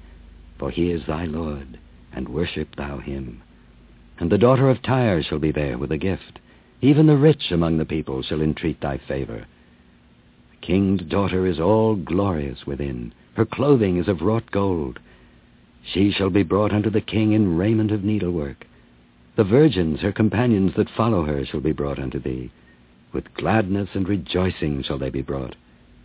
for 0.60 0.70
he 0.70 0.92
is 0.92 1.02
thy 1.08 1.26
Lord, 1.26 1.80
and 2.14 2.30
worship 2.30 2.76
thou 2.76 3.00
him. 3.00 3.42
And 4.20 4.32
the 4.32 4.38
daughter 4.38 4.70
of 4.70 4.84
Tyre 4.84 5.24
shall 5.24 5.40
be 5.40 5.52
there 5.52 5.80
with 5.80 5.92
a 5.92 5.98
gift. 5.98 6.38
Even 6.82 7.08
the 7.08 7.18
rich 7.18 7.52
among 7.52 7.78
the 7.78 7.86
people 7.86 8.22
shall 8.22 8.42
entreat 8.42 8.80
thy 8.82 8.98
favor. 8.98 9.46
The 10.52 10.68
king's 10.68 11.02
daughter 11.02 11.48
is 11.48 11.60
all 11.60 11.96
glorious 11.96 12.68
within. 12.68 13.14
Her 13.34 13.46
clothing 13.46 13.98
is 13.98 14.08
of 14.08 14.22
wrought 14.22 14.52
gold. 14.52 15.00
She 15.84 16.12
shall 16.12 16.30
be 16.30 16.44
brought 16.44 16.74
unto 16.74 16.90
the 16.90 17.02
king 17.02 17.32
in 17.32 17.58
raiment 17.58 17.92
of 17.92 18.04
needlework. 18.04 18.68
The 19.38 19.44
virgins, 19.44 20.02
her 20.02 20.12
companions 20.12 20.74
that 20.76 20.90
follow 20.90 21.24
her, 21.26 21.46
shall 21.46 21.62
be 21.62 21.72
brought 21.72 22.00
unto 22.00 22.20
thee. 22.20 22.52
With 23.14 23.34
gladness 23.34 23.90
and 23.94 24.08
rejoicing 24.08 24.84
shall 24.84 25.00
they 25.00 25.10
be 25.10 25.22
brought. 25.22 25.56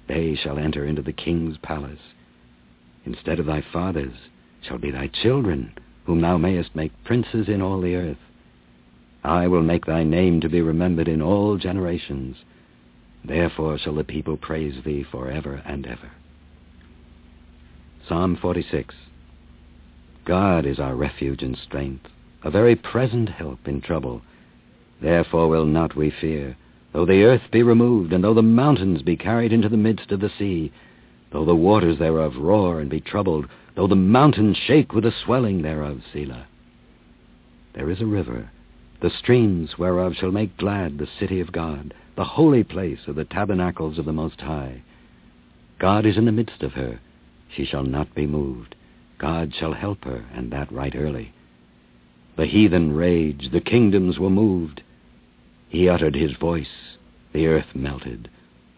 They 0.07 0.35
shall 0.35 0.59
enter 0.59 0.87
into 0.87 1.03
the 1.03 1.13
king's 1.13 1.59
palace. 1.59 2.01
Instead 3.05 3.41
of 3.41 3.47
thy 3.47 3.61
fathers 3.73 4.15
shall 4.63 4.79
be 4.79 4.91
thy 4.91 5.09
children, 5.09 5.73
whom 6.05 6.21
thou 6.21 6.39
mayest 6.39 6.75
make 6.75 6.93
princes 7.05 7.49
in 7.49 7.61
all 7.61 7.81
the 7.81 7.97
earth. 7.97 8.19
I 9.25 9.47
will 9.47 9.63
make 9.63 9.87
thy 9.87 10.03
name 10.03 10.41
to 10.41 10.49
be 10.49 10.61
remembered 10.61 11.07
in 11.07 11.23
all 11.23 11.57
generations. 11.57 12.37
Therefore 13.25 13.79
shall 13.79 13.95
the 13.95 14.03
people 14.03 14.37
praise 14.37 14.83
thee 14.83 15.05
for 15.05 15.31
ever 15.31 15.63
and 15.65 15.87
ever. 15.87 16.11
Psalm 18.09 18.37
46 18.37 18.95
God 20.25 20.67
is 20.67 20.81
our 20.81 20.97
refuge 20.97 21.43
and 21.43 21.57
strength, 21.57 22.07
a 22.43 22.51
very 22.51 22.75
present 22.75 23.29
help 23.29 23.69
in 23.69 23.81
trouble. 23.81 24.23
Therefore 25.01 25.49
will 25.49 25.67
not 25.67 25.95
we 25.95 26.11
fear, 26.11 26.57
though 26.93 27.07
the 27.07 27.23
earth 27.23 27.43
be 27.53 27.63
removed, 27.63 28.13
and 28.13 28.25
though 28.25 28.35
the 28.35 28.43
mountains 28.43 29.03
be 29.03 29.17
carried 29.17 29.53
into 29.53 29.69
the 29.69 29.77
midst 29.77 30.11
of 30.11 30.19
the 30.21 30.31
sea, 30.37 30.73
though 31.31 31.45
the 31.45 31.55
waters 31.55 31.99
thereof 31.99 32.37
roar 32.37 32.81
and 32.81 32.91
be 32.91 33.01
troubled, 33.01 33.47
though 33.77 33.87
the 33.87 33.95
mountains 33.95 34.57
shake 34.57 34.93
with 34.93 35.05
the 35.05 35.13
swelling 35.25 35.63
thereof, 35.63 36.01
Selah. 36.13 36.47
There 37.75 37.89
is 37.89 38.01
a 38.01 38.07
river 38.07 38.51
the 39.03 39.11
streams 39.19 39.77
whereof 39.77 40.15
shall 40.15 40.31
make 40.31 40.57
glad 40.57 40.97
the 40.97 41.09
city 41.19 41.41
of 41.41 41.51
God, 41.51 41.93
the 42.17 42.25
holy 42.25 42.63
place 42.63 43.01
of 43.09 43.17
the 43.17 43.25
tabernacles 43.25 43.99
of 43.99 44.05
the 44.05 44.13
Most 44.13 44.41
High. 44.41 44.81
God 45.81 46.07
is 46.07 46.17
in 46.17 46.25
the 46.25 46.31
midst 46.31 46.63
of 46.63 46.75
her. 46.75 47.01
She 47.55 47.65
shall 47.65 47.83
not 47.83 48.15
be 48.15 48.29
moved. 48.29 48.77
God 49.19 49.53
shall 49.59 49.73
help 49.73 50.05
her, 50.05 50.25
and 50.33 50.53
that 50.53 50.71
right 50.71 50.95
early. 50.95 51.35
The 52.37 52.47
heathen 52.47 52.95
raged, 52.95 53.51
the 53.51 53.61
kingdoms 53.61 54.21
were 54.21 54.31
moved. 54.31 54.83
He 55.69 55.89
uttered 55.89 56.15
his 56.15 56.33
voice, 56.41 56.95
the 57.33 57.49
earth 57.49 57.75
melted. 57.75 58.31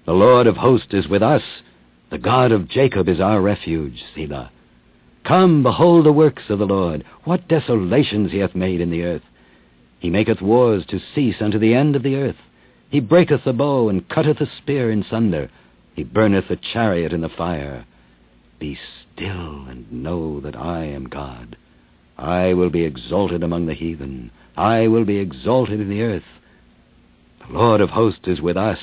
The 0.06 0.12
Lord 0.12 0.46
of 0.46 0.56
hosts 0.56 0.94
is 0.94 1.06
with 1.06 1.22
us. 1.22 1.42
The 2.10 2.18
God 2.18 2.50
of 2.50 2.68
Jacob 2.68 3.10
is 3.10 3.20
our 3.20 3.42
refuge, 3.42 4.02
Selah. 4.14 4.50
Come, 5.26 5.62
behold 5.62 6.06
the 6.06 6.12
works 6.12 6.44
of 6.48 6.58
the 6.58 6.66
Lord, 6.66 7.04
what 7.24 7.46
desolations 7.46 8.32
he 8.32 8.38
hath 8.38 8.54
made 8.54 8.80
in 8.80 8.90
the 8.90 9.02
earth. 9.02 9.22
He 10.04 10.10
maketh 10.10 10.42
wars 10.42 10.84
to 10.88 11.00
cease 11.14 11.36
unto 11.40 11.58
the 11.58 11.72
end 11.72 11.96
of 11.96 12.02
the 12.02 12.16
earth. 12.16 12.36
He 12.90 13.00
breaketh 13.00 13.44
the 13.44 13.54
bow, 13.54 13.88
and 13.88 14.06
cutteth 14.06 14.38
the 14.38 14.46
spear 14.58 14.90
in 14.90 15.02
sunder. 15.02 15.48
He 15.94 16.04
burneth 16.04 16.48
the 16.48 16.56
chariot 16.56 17.14
in 17.14 17.22
the 17.22 17.30
fire. 17.30 17.86
Be 18.58 18.76
still, 19.14 19.64
and 19.64 19.90
know 19.90 20.40
that 20.40 20.56
I 20.56 20.84
am 20.84 21.08
God. 21.08 21.56
I 22.18 22.52
will 22.52 22.68
be 22.68 22.84
exalted 22.84 23.42
among 23.42 23.64
the 23.64 23.72
heathen. 23.72 24.30
I 24.58 24.88
will 24.88 25.06
be 25.06 25.16
exalted 25.16 25.80
in 25.80 25.88
the 25.88 26.02
earth. 26.02 26.28
The 27.46 27.54
Lord 27.54 27.80
of 27.80 27.88
hosts 27.88 28.28
is 28.28 28.42
with 28.42 28.58
us. 28.58 28.80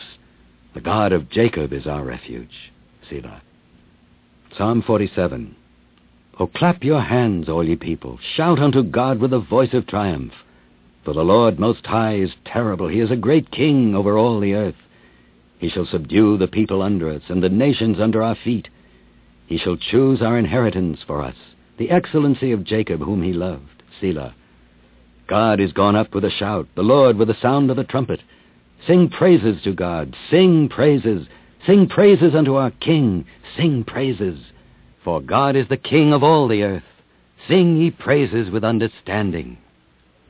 The 0.73 0.81
God 0.81 1.13
of 1.13 1.29
Jacob 1.29 1.71
is 1.71 1.85
our 1.85 2.03
refuge. 2.03 2.73
Selah. 3.07 3.43
Psalm 4.57 4.81
47. 4.81 5.55
O 6.39 6.47
clap 6.47 6.83
your 6.83 7.01
hands, 7.01 7.47
all 7.47 7.63
ye 7.63 7.75
people. 7.75 8.17
Shout 8.35 8.57
unto 8.57 8.81
God 8.81 9.19
with 9.19 9.33
a 9.33 9.39
voice 9.39 9.75
of 9.75 9.85
triumph. 9.85 10.33
For 11.03 11.13
the 11.13 11.23
Lord 11.23 11.59
Most 11.59 11.85
High 11.85 12.15
is 12.15 12.31
terrible. 12.45 12.87
He 12.87 12.99
is 12.99 13.09
a 13.09 13.15
great 13.15 13.49
king 13.51 13.95
over 13.95 14.17
all 14.17 14.39
the 14.39 14.53
earth. 14.53 14.75
He 15.57 15.69
shall 15.69 15.85
subdue 15.85 16.37
the 16.37 16.47
people 16.47 16.81
under 16.81 17.09
us, 17.09 17.23
and 17.27 17.41
the 17.43 17.49
nations 17.49 17.99
under 17.99 18.21
our 18.21 18.35
feet. 18.35 18.69
He 19.47 19.57
shall 19.57 19.77
choose 19.77 20.21
our 20.21 20.37
inheritance 20.37 20.99
for 21.05 21.21
us, 21.21 21.35
the 21.77 21.89
excellency 21.89 22.51
of 22.51 22.63
Jacob 22.63 23.01
whom 23.01 23.21
he 23.23 23.33
loved. 23.33 23.83
Selah. 23.99 24.35
God 25.27 25.59
is 25.59 25.71
gone 25.71 25.95
up 25.95 26.13
with 26.13 26.25
a 26.25 26.29
shout, 26.29 26.67
the 26.75 26.83
Lord 26.83 27.17
with 27.17 27.27
the 27.27 27.41
sound 27.41 27.69
of 27.71 27.77
the 27.77 27.83
trumpet. 27.83 28.21
Sing 28.85 29.09
praises 29.09 29.61
to 29.63 29.73
God. 29.73 30.15
Sing 30.29 30.69
praises. 30.69 31.27
Sing 31.65 31.87
praises 31.87 32.35
unto 32.35 32.55
our 32.55 32.71
King. 32.71 33.25
Sing 33.55 33.83
praises. 33.83 34.39
For 35.03 35.21
God 35.21 35.55
is 35.55 35.67
the 35.67 35.77
King 35.77 36.13
of 36.13 36.23
all 36.23 36.47
the 36.47 36.63
earth. 36.63 36.83
Sing 37.47 37.77
ye 37.77 37.91
praises 37.91 38.51
with 38.51 38.63
understanding. 38.63 39.57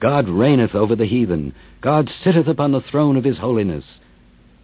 God 0.02 0.28
reigneth 0.28 0.76
over 0.76 0.96
the 0.96 1.06
heathen. 1.06 1.54
God 1.80 2.10
sitteth 2.24 2.48
upon 2.48 2.72
the 2.72 2.82
throne 2.82 3.16
of 3.16 3.24
his 3.24 3.38
holiness. 3.38 3.86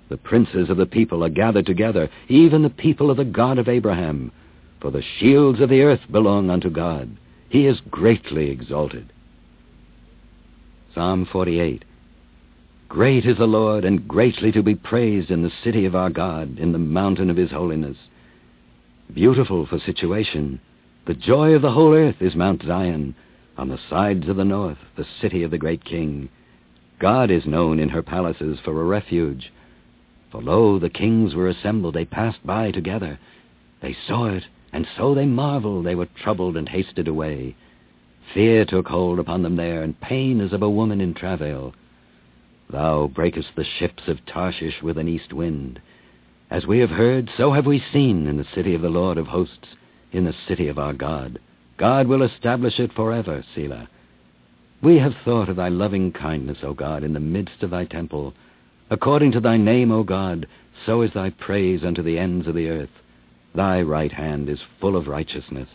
The 0.09 0.17
princes 0.17 0.69
of 0.69 0.77
the 0.77 0.85
people 0.85 1.23
are 1.23 1.29
gathered 1.29 1.65
together, 1.65 2.09
even 2.27 2.63
the 2.63 2.69
people 2.69 3.11
of 3.11 3.17
the 3.17 3.25
God 3.25 3.59
of 3.59 3.69
Abraham. 3.69 4.31
For 4.81 4.91
the 4.91 5.03
shields 5.19 5.61
of 5.61 5.69
the 5.69 5.81
earth 5.81 6.01
belong 6.11 6.49
unto 6.49 6.69
God. 6.69 7.15
He 7.49 7.67
is 7.67 7.79
greatly 7.89 8.49
exalted. 8.49 9.13
Psalm 10.93 11.27
48. 11.31 11.85
Great 12.89 13.25
is 13.25 13.37
the 13.37 13.45
Lord, 13.45 13.85
and 13.85 14.07
greatly 14.07 14.51
to 14.53 14.63
be 14.63 14.75
praised 14.75 15.29
in 15.29 15.43
the 15.43 15.51
city 15.63 15.85
of 15.85 15.95
our 15.95 16.09
God, 16.09 16.57
in 16.57 16.71
the 16.71 16.79
mountain 16.79 17.29
of 17.29 17.37
his 17.37 17.51
holiness. 17.51 17.97
Beautiful 19.13 19.67
for 19.67 19.79
situation, 19.79 20.59
the 21.05 21.13
joy 21.13 21.51
of 21.51 21.61
the 21.61 21.71
whole 21.71 21.93
earth 21.93 22.21
is 22.21 22.35
Mount 22.35 22.63
Zion, 22.65 23.13
on 23.57 23.69
the 23.69 23.79
sides 23.89 24.27
of 24.27 24.37
the 24.37 24.45
north, 24.45 24.77
the 24.95 25.05
city 25.21 25.43
of 25.43 25.51
the 25.51 25.57
great 25.57 25.83
king. 25.83 26.29
God 26.99 27.31
is 27.31 27.45
known 27.45 27.79
in 27.79 27.89
her 27.89 28.03
palaces 28.03 28.59
for 28.63 28.79
a 28.79 28.85
refuge. 28.85 29.51
For 30.31 30.41
lo, 30.41 30.79
the 30.79 30.89
kings 30.89 31.35
were 31.35 31.47
assembled, 31.47 31.95
they 31.95 32.05
passed 32.05 32.45
by 32.45 32.71
together. 32.71 33.19
They 33.81 33.95
saw 34.07 34.27
it, 34.27 34.43
and 34.73 34.87
so 34.97 35.13
they 35.13 35.25
marveled, 35.25 35.85
they 35.85 35.95
were 35.95 36.07
troubled 36.07 36.57
and 36.57 36.67
hasted 36.69 37.07
away. 37.07 37.55
Fear 38.33 38.65
took 38.65 38.87
hold 38.87 39.19
upon 39.19 39.43
them 39.43 39.55
there, 39.55 39.83
and 39.83 39.99
pain 39.99 40.41
as 40.41 40.53
of 40.53 40.61
a 40.61 40.69
woman 40.69 41.01
in 41.01 41.13
travail. 41.13 41.73
Thou 42.69 43.07
breakest 43.07 43.55
the 43.55 43.63
ships 43.63 44.03
of 44.07 44.25
Tarshish 44.25 44.81
with 44.83 44.97
an 44.97 45.07
east 45.07 45.31
wind. 45.31 45.79
As 46.49 46.65
we 46.65 46.79
have 46.79 46.89
heard, 46.89 47.29
so 47.37 47.53
have 47.53 47.65
we 47.65 47.83
seen 47.93 48.27
in 48.27 48.37
the 48.37 48.47
city 48.53 48.75
of 48.75 48.81
the 48.81 48.89
Lord 48.89 49.17
of 49.17 49.27
hosts, 49.27 49.67
in 50.11 50.25
the 50.25 50.35
city 50.47 50.67
of 50.67 50.77
our 50.77 50.93
God. 50.93 51.39
God 51.77 52.07
will 52.07 52.23
establish 52.23 52.79
it 52.79 52.91
forever, 52.93 53.43
Selah. 53.53 53.87
We 54.81 54.97
have 54.97 55.13
thought 55.23 55.49
of 55.49 55.55
thy 55.55 55.69
loving 55.69 56.11
kindness, 56.11 56.59
O 56.63 56.73
God, 56.73 57.03
in 57.03 57.13
the 57.13 57.19
midst 57.19 57.63
of 57.63 57.71
thy 57.71 57.85
temple. 57.85 58.33
According 58.89 59.31
to 59.33 59.39
thy 59.39 59.57
name, 59.57 59.91
O 59.91 60.03
God, 60.03 60.47
so 60.85 61.01
is 61.01 61.11
thy 61.13 61.29
praise 61.29 61.83
unto 61.83 62.01
the 62.01 62.17
ends 62.17 62.47
of 62.47 62.55
the 62.55 62.69
earth. 62.69 62.89
Thy 63.55 63.81
right 63.81 64.11
hand 64.11 64.49
is 64.49 64.59
full 64.79 64.95
of 64.95 65.07
righteousness. 65.07 65.69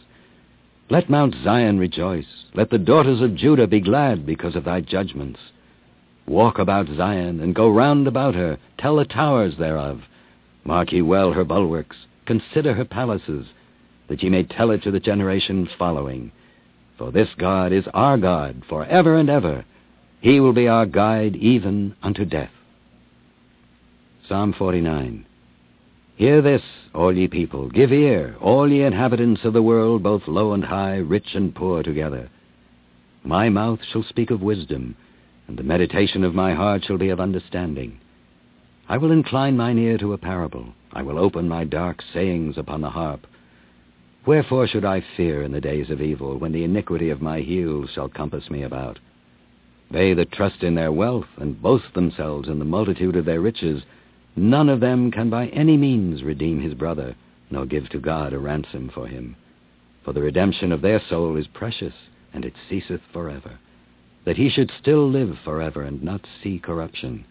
Let 0.88 1.10
Mount 1.10 1.34
Zion 1.42 1.78
rejoice. 1.78 2.46
Let 2.54 2.70
the 2.70 2.78
daughters 2.78 3.20
of 3.20 3.34
Judah 3.34 3.66
be 3.66 3.80
glad 3.80 4.26
because 4.26 4.56
of 4.56 4.64
thy 4.64 4.80
judgments. 4.80 5.40
Walk 6.26 6.58
about 6.58 6.86
Zion, 6.96 7.40
and 7.40 7.54
go 7.54 7.68
round 7.68 8.06
about 8.06 8.34
her. 8.34 8.58
Tell 8.78 8.96
the 8.96 9.04
towers 9.04 9.56
thereof. 9.58 10.02
Mark 10.64 10.92
ye 10.92 11.02
well 11.02 11.32
her 11.32 11.44
bulwarks. 11.44 11.96
Consider 12.26 12.74
her 12.74 12.84
palaces, 12.84 13.46
that 14.08 14.22
ye 14.22 14.30
may 14.30 14.42
tell 14.42 14.70
it 14.70 14.82
to 14.82 14.90
the 14.90 15.00
generation 15.00 15.68
following. 15.78 16.32
For 16.98 17.10
this 17.10 17.28
God 17.38 17.72
is 17.72 17.84
our 17.94 18.18
God 18.18 18.62
for 18.68 18.84
ever 18.84 19.16
and 19.16 19.30
ever. 19.30 19.64
He 20.20 20.40
will 20.40 20.52
be 20.52 20.68
our 20.68 20.86
guide 20.86 21.36
even 21.36 21.96
unto 22.02 22.24
death. 22.24 22.50
Psalm 24.28 24.54
49. 24.56 25.26
Hear 26.16 26.42
this, 26.42 26.62
all 26.94 27.16
ye 27.16 27.26
people. 27.26 27.68
Give 27.68 27.92
ear, 27.92 28.36
all 28.40 28.70
ye 28.70 28.82
inhabitants 28.82 29.44
of 29.44 29.52
the 29.52 29.62
world, 29.62 30.02
both 30.02 30.28
low 30.28 30.52
and 30.52 30.64
high, 30.64 30.96
rich 30.96 31.34
and 31.34 31.54
poor 31.54 31.82
together. 31.82 32.30
My 33.24 33.48
mouth 33.48 33.80
shall 33.92 34.04
speak 34.04 34.30
of 34.30 34.42
wisdom 34.42 34.96
and 35.52 35.58
the 35.58 35.62
meditation 35.62 36.24
of 36.24 36.34
my 36.34 36.54
heart 36.54 36.82
shall 36.84 36.98
be 36.98 37.10
of 37.10 37.20
understanding. 37.20 38.00
I 38.88 38.96
will 38.96 39.12
incline 39.12 39.56
mine 39.56 39.78
ear 39.78 39.98
to 39.98 40.12
a 40.12 40.18
parable. 40.18 40.72
I 40.92 41.02
will 41.02 41.18
open 41.18 41.48
my 41.48 41.64
dark 41.64 42.02
sayings 42.14 42.58
upon 42.58 42.80
the 42.80 42.90
harp. 42.90 43.26
Wherefore 44.24 44.66
should 44.66 44.84
I 44.84 45.02
fear 45.16 45.42
in 45.42 45.52
the 45.52 45.60
days 45.60 45.90
of 45.90 46.00
evil, 46.00 46.38
when 46.38 46.52
the 46.52 46.64
iniquity 46.64 47.10
of 47.10 47.20
my 47.20 47.40
heels 47.40 47.90
shall 47.90 48.08
compass 48.08 48.50
me 48.50 48.62
about? 48.62 48.98
They 49.90 50.14
that 50.14 50.30
trust 50.30 50.62
in 50.62 50.74
their 50.74 50.92
wealth, 50.92 51.26
and 51.38 51.60
boast 51.60 51.92
themselves 51.94 52.48
in 52.48 52.58
the 52.58 52.64
multitude 52.64 53.16
of 53.16 53.24
their 53.24 53.40
riches, 53.40 53.82
none 54.36 54.68
of 54.68 54.80
them 54.80 55.10
can 55.10 55.28
by 55.28 55.48
any 55.48 55.76
means 55.76 56.22
redeem 56.22 56.60
his 56.60 56.74
brother, 56.74 57.16
nor 57.50 57.66
give 57.66 57.88
to 57.90 57.98
God 57.98 58.32
a 58.32 58.38
ransom 58.38 58.90
for 58.94 59.06
him. 59.06 59.34
For 60.04 60.12
the 60.12 60.22
redemption 60.22 60.72
of 60.72 60.82
their 60.82 61.00
soul 61.00 61.36
is 61.36 61.46
precious, 61.48 61.94
and 62.32 62.44
it 62.44 62.54
ceaseth 62.68 63.02
forever 63.12 63.58
that 64.24 64.36
he 64.36 64.48
should 64.48 64.70
still 64.80 65.08
live 65.08 65.36
forever 65.44 65.82
and 65.82 66.02
not 66.02 66.26
see 66.42 66.58
corruption. 66.58 67.24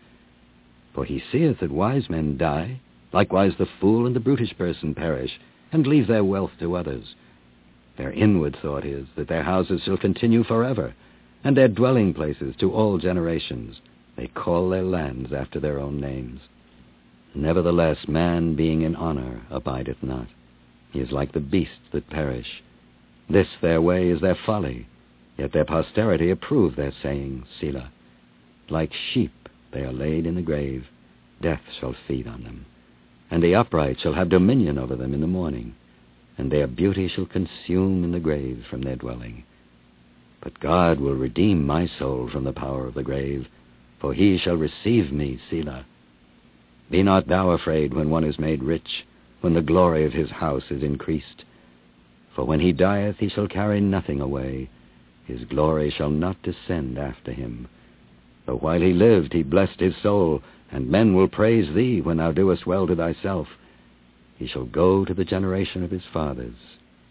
For 0.93 1.05
he 1.05 1.23
seeth 1.31 1.59
that 1.59 1.71
wise 1.71 2.09
men 2.09 2.37
die, 2.37 2.81
likewise 3.13 3.53
the 3.57 3.69
fool 3.79 4.05
and 4.05 4.15
the 4.15 4.19
brutish 4.19 4.57
person 4.57 4.93
perish, 4.93 5.39
and 5.71 5.87
leave 5.87 6.07
their 6.07 6.23
wealth 6.23 6.51
to 6.59 6.75
others. 6.75 7.15
Their 7.97 8.11
inward 8.11 8.57
thought 8.61 8.85
is 8.85 9.07
that 9.15 9.27
their 9.27 9.43
houses 9.43 9.81
shall 9.83 9.97
continue 9.97 10.43
forever, 10.43 10.93
and 11.43 11.55
their 11.55 11.67
dwelling 11.67 12.13
places 12.13 12.55
to 12.59 12.71
all 12.71 12.97
generations. 12.97 13.79
They 14.15 14.27
call 14.27 14.69
their 14.69 14.83
lands 14.83 15.33
after 15.33 15.59
their 15.59 15.79
own 15.79 15.99
names. 15.99 16.41
Nevertheless, 17.33 18.07
man 18.07 18.55
being 18.55 18.81
in 18.81 18.95
honor 18.95 19.41
abideth 19.49 20.03
not. 20.03 20.27
He 20.91 20.99
is 20.99 21.11
like 21.11 21.31
the 21.31 21.39
beasts 21.39 21.89
that 21.93 22.09
perish. 22.09 22.61
This 23.29 23.47
their 23.61 23.81
way 23.81 24.09
is 24.09 24.19
their 24.19 24.37
folly. 24.45 24.87
Yet 25.37 25.53
their 25.53 25.65
posterity 25.65 26.29
approve 26.29 26.75
their 26.75 26.91
saying, 27.01 27.45
Selah. 27.59 27.91
Like 28.69 28.91
sheep 28.93 29.31
they 29.71 29.81
are 29.81 29.93
laid 29.93 30.25
in 30.25 30.35
the 30.35 30.41
grave. 30.41 30.85
Death 31.41 31.61
shall 31.79 31.95
feed 32.07 32.27
on 32.27 32.43
them. 32.43 32.65
And 33.31 33.41
the 33.41 33.55
upright 33.55 33.99
shall 33.99 34.13
have 34.13 34.29
dominion 34.29 34.77
over 34.77 34.95
them 34.95 35.13
in 35.13 35.21
the 35.21 35.27
morning. 35.27 35.73
And 36.37 36.51
their 36.51 36.67
beauty 36.67 37.07
shall 37.07 37.25
consume 37.25 38.03
in 38.03 38.11
the 38.11 38.19
grave 38.19 38.65
from 38.69 38.81
their 38.81 38.97
dwelling. 38.97 39.45
But 40.41 40.59
God 40.59 40.99
will 40.99 41.15
redeem 41.15 41.65
my 41.65 41.87
soul 41.87 42.29
from 42.29 42.43
the 42.43 42.53
power 42.53 42.85
of 42.85 42.93
the 42.93 43.03
grave, 43.03 43.47
for 43.99 44.13
he 44.13 44.37
shall 44.37 44.57
receive 44.57 45.11
me, 45.11 45.39
Selah. 45.49 45.85
Be 46.89 47.03
not 47.03 47.27
thou 47.27 47.51
afraid 47.51 47.93
when 47.93 48.09
one 48.09 48.23
is 48.23 48.37
made 48.37 48.63
rich, 48.63 49.05
when 49.39 49.53
the 49.53 49.61
glory 49.61 50.05
of 50.05 50.13
his 50.13 50.29
house 50.29 50.69
is 50.69 50.83
increased. 50.83 51.45
For 52.35 52.43
when 52.43 52.59
he 52.59 52.73
dieth 52.73 53.17
he 53.19 53.29
shall 53.29 53.47
carry 53.47 53.79
nothing 53.79 54.19
away, 54.19 54.69
his 55.25 55.45
glory 55.45 55.89
shall 55.89 56.09
not 56.09 56.41
descend 56.43 56.97
after 56.97 57.31
him. 57.31 57.67
Though 58.45 58.57
while 58.57 58.81
he 58.81 58.93
lived 58.93 59.33
he 59.33 59.43
blessed 59.43 59.79
his 59.79 59.95
soul, 60.01 60.41
and 60.71 60.89
men 60.89 61.13
will 61.13 61.27
praise 61.27 61.73
thee 61.75 62.01
when 62.01 62.17
thou 62.17 62.31
doest 62.31 62.65
well 62.65 62.87
to 62.87 62.95
thyself. 62.95 63.47
He 64.37 64.47
shall 64.47 64.65
go 64.65 65.05
to 65.05 65.13
the 65.13 65.25
generation 65.25 65.83
of 65.83 65.91
his 65.91 66.03
fathers. 66.11 66.55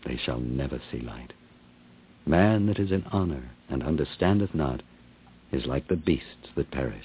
They 0.05 0.17
shall 0.17 0.41
never 0.41 0.81
see 0.91 1.01
light. 1.01 1.33
Man 2.27 2.67
that 2.67 2.79
is 2.79 2.91
in 2.91 3.05
honor 3.13 3.51
and 3.69 3.83
understandeth 3.83 4.55
not 4.55 4.83
is 5.53 5.67
like 5.67 5.89
the 5.89 5.97
beasts 5.97 6.49
that 6.57 6.71
perish. 6.71 7.05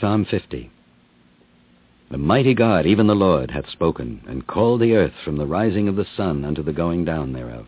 Psalm 0.00 0.26
50 0.30 0.70
The 2.10 2.18
mighty 2.18 2.54
God, 2.54 2.86
even 2.86 3.06
the 3.06 3.14
Lord, 3.14 3.50
hath 3.50 3.68
spoken, 3.70 4.22
and 4.28 4.46
called 4.46 4.80
the 4.80 4.94
earth 4.94 5.14
from 5.24 5.36
the 5.36 5.46
rising 5.46 5.88
of 5.88 5.96
the 5.96 6.06
sun 6.16 6.44
unto 6.44 6.62
the 6.62 6.72
going 6.72 7.04
down 7.04 7.32
thereof. 7.32 7.66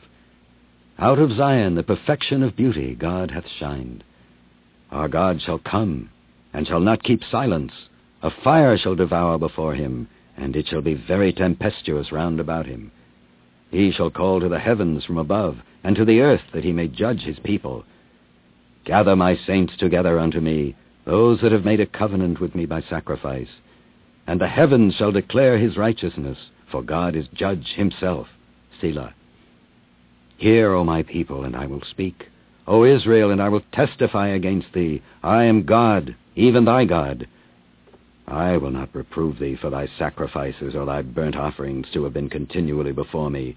Out 0.98 1.18
of 1.18 1.36
Zion 1.36 1.74
the 1.74 1.82
perfection 1.82 2.42
of 2.42 2.56
beauty 2.56 2.94
God 2.94 3.30
hath 3.30 3.48
shined. 3.58 4.04
Our 4.90 5.08
God 5.08 5.40
shall 5.40 5.58
come, 5.58 6.10
and 6.52 6.66
shall 6.66 6.80
not 6.80 7.02
keep 7.02 7.22
silence. 7.30 7.72
A 8.22 8.30
fire 8.30 8.76
shall 8.76 8.94
devour 8.94 9.38
before 9.38 9.74
him, 9.74 10.08
and 10.36 10.56
it 10.56 10.66
shall 10.68 10.82
be 10.82 10.94
very 10.94 11.32
tempestuous 11.32 12.12
round 12.12 12.40
about 12.40 12.66
him. 12.66 12.90
He 13.70 13.92
shall 13.92 14.10
call 14.10 14.40
to 14.40 14.48
the 14.48 14.58
heavens 14.58 15.04
from 15.04 15.18
above, 15.18 15.58
and 15.84 15.96
to 15.96 16.04
the 16.04 16.20
earth 16.20 16.42
that 16.52 16.64
he 16.64 16.72
may 16.72 16.88
judge 16.88 17.20
his 17.20 17.38
people. 17.38 17.84
Gather 18.84 19.14
my 19.14 19.36
saints 19.46 19.76
together 19.78 20.18
unto 20.18 20.40
me, 20.40 20.74
those 21.04 21.40
that 21.40 21.52
have 21.52 21.64
made 21.64 21.80
a 21.80 21.86
covenant 21.86 22.40
with 22.40 22.54
me 22.54 22.66
by 22.66 22.82
sacrifice. 22.82 23.48
And 24.26 24.40
the 24.40 24.48
heavens 24.48 24.94
shall 24.94 25.12
declare 25.12 25.58
his 25.58 25.76
righteousness, 25.76 26.38
for 26.70 26.82
God 26.82 27.16
is 27.16 27.26
judge 27.34 27.74
himself. 27.76 28.28
Selah. 28.80 29.14
Hear, 30.36 30.72
O 30.72 30.84
my 30.84 31.02
people, 31.02 31.44
and 31.44 31.54
I 31.54 31.66
will 31.66 31.82
speak. 31.82 32.26
O 32.66 32.84
Israel, 32.84 33.30
and 33.30 33.42
I 33.42 33.48
will 33.48 33.62
testify 33.72 34.28
against 34.28 34.72
thee. 34.72 35.02
I 35.22 35.44
am 35.44 35.64
God, 35.64 36.14
even 36.36 36.64
thy 36.64 36.84
God. 36.84 37.26
I 38.26 38.56
will 38.56 38.70
not 38.70 38.94
reprove 38.94 39.38
thee 39.38 39.56
for 39.60 39.70
thy 39.70 39.88
sacrifices 39.98 40.74
or 40.74 40.86
thy 40.86 41.02
burnt 41.02 41.36
offerings 41.36 41.88
to 41.92 42.04
have 42.04 42.12
been 42.12 42.30
continually 42.30 42.92
before 42.92 43.30
me. 43.30 43.56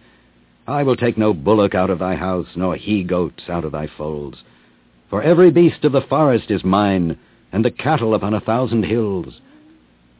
I 0.67 0.83
will 0.83 0.95
take 0.95 1.17
no 1.17 1.33
bullock 1.33 1.75
out 1.75 1.89
of 1.89 1.99
thy 1.99 2.15
house, 2.15 2.47
nor 2.55 2.75
he-goats 2.75 3.43
out 3.49 3.65
of 3.65 3.73
thy 3.73 3.87
folds. 3.97 4.37
For 5.09 5.21
every 5.21 5.51
beast 5.51 5.83
of 5.83 5.91
the 5.91 6.01
forest 6.01 6.49
is 6.49 6.63
mine, 6.63 7.19
and 7.51 7.63
the 7.63 7.71
cattle 7.71 8.15
upon 8.15 8.33
a 8.33 8.39
thousand 8.41 8.83
hills. 8.83 9.41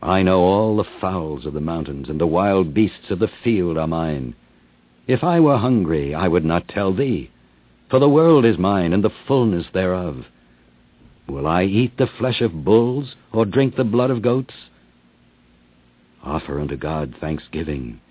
I 0.02 0.22
know 0.22 0.42
all 0.42 0.76
the 0.76 0.90
fowls 1.00 1.46
of 1.46 1.54
the 1.54 1.62
mountains, 1.62 2.10
and 2.10 2.20
the 2.20 2.28
wild 2.28 2.74
beasts 2.74 3.10
of 3.10 3.20
the 3.20 3.32
field 3.44 3.78
are 3.78 3.88
mine. 3.88 4.36
If 5.08 5.24
I 5.24 5.40
were 5.40 5.58
hungry, 5.58 6.14
I 6.14 6.28
would 6.28 6.46
not 6.46 6.68
tell 6.68 6.94
thee, 6.94 7.32
for 7.90 8.00
the 8.00 8.10
world 8.10 8.46
is 8.46 8.58
mine, 8.58 8.94
and 8.94 9.04
the 9.04 9.14
fullness 9.28 9.66
thereof. 9.74 10.26
Will 11.28 11.48
I 11.48 11.64
eat 11.64 11.98
the 11.98 12.10
flesh 12.20 12.42
of 12.42 12.66
bulls, 12.66 13.16
or 13.32 13.46
drink 13.46 13.76
the 13.76 13.84
blood 13.84 14.12
of 14.12 14.22
goats? 14.22 14.54
Offer 16.24 16.60
unto 16.60 16.76
God 16.76 17.16
thanksgiving, 17.20 18.02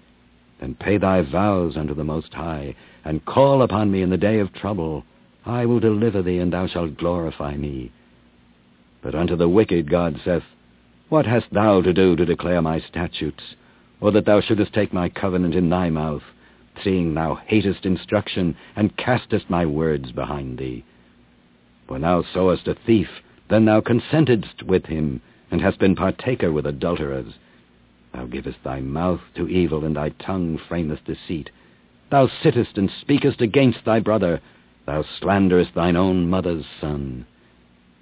and 0.60 0.78
pay 0.78 0.96
thy 0.96 1.22
vows 1.22 1.76
unto 1.76 1.94
the 1.94 2.04
Most 2.04 2.32
High, 2.32 2.74
and 3.04 3.24
call 3.24 3.62
upon 3.62 3.90
me 3.90 4.02
in 4.02 4.10
the 4.10 4.16
day 4.16 4.38
of 4.38 4.52
trouble. 4.54 5.04
I 5.44 5.66
will 5.66 5.80
deliver 5.80 6.22
thee, 6.22 6.38
and 6.38 6.52
thou 6.52 6.66
shalt 6.66 6.96
glorify 6.96 7.56
me. 7.56 7.92
But 9.02 9.14
unto 9.14 9.36
the 9.36 9.48
wicked 9.48 9.90
God 9.90 10.20
saith, 10.24 10.44
What 11.08 11.26
hast 11.26 11.46
thou 11.52 11.82
to 11.82 11.92
do 11.92 12.16
to 12.16 12.24
declare 12.24 12.62
my 12.62 12.80
statutes, 12.80 13.42
or 14.00 14.10
that 14.12 14.24
thou 14.24 14.40
shouldest 14.40 14.72
take 14.72 14.92
my 14.92 15.08
covenant 15.08 15.54
in 15.54 15.68
thy 15.68 15.90
mouth, 15.90 16.22
seeing 16.82 17.12
thou 17.12 17.34
hatest 17.34 17.84
instruction, 17.84 18.56
and 18.74 18.96
castest 18.96 19.50
my 19.50 19.66
words 19.66 20.12
behind 20.12 20.58
thee? 20.58 20.84
When 21.88 22.02
thou 22.02 22.22
sawest 22.22 22.68
a 22.68 22.74
thief, 22.74 23.08
then 23.48 23.64
thou 23.64 23.80
consentedst 23.80 24.62
with 24.62 24.86
him, 24.86 25.20
and 25.50 25.60
hast 25.60 25.78
been 25.78 25.94
partaker 25.94 26.50
with 26.52 26.66
adulterers. 26.66 27.34
Thou 28.12 28.26
givest 28.26 28.62
thy 28.62 28.80
mouth 28.80 29.20
to 29.34 29.48
evil, 29.48 29.84
and 29.84 29.96
thy 29.96 30.10
tongue 30.10 30.58
frameth 30.58 31.04
deceit. 31.04 31.50
Thou 32.10 32.28
sittest 32.28 32.78
and 32.78 32.90
speakest 32.90 33.40
against 33.40 33.84
thy 33.84 34.00
brother. 34.00 34.40
Thou 34.86 35.02
slanderest 35.02 35.74
thine 35.74 35.96
own 35.96 36.28
mother's 36.28 36.66
son. 36.80 37.26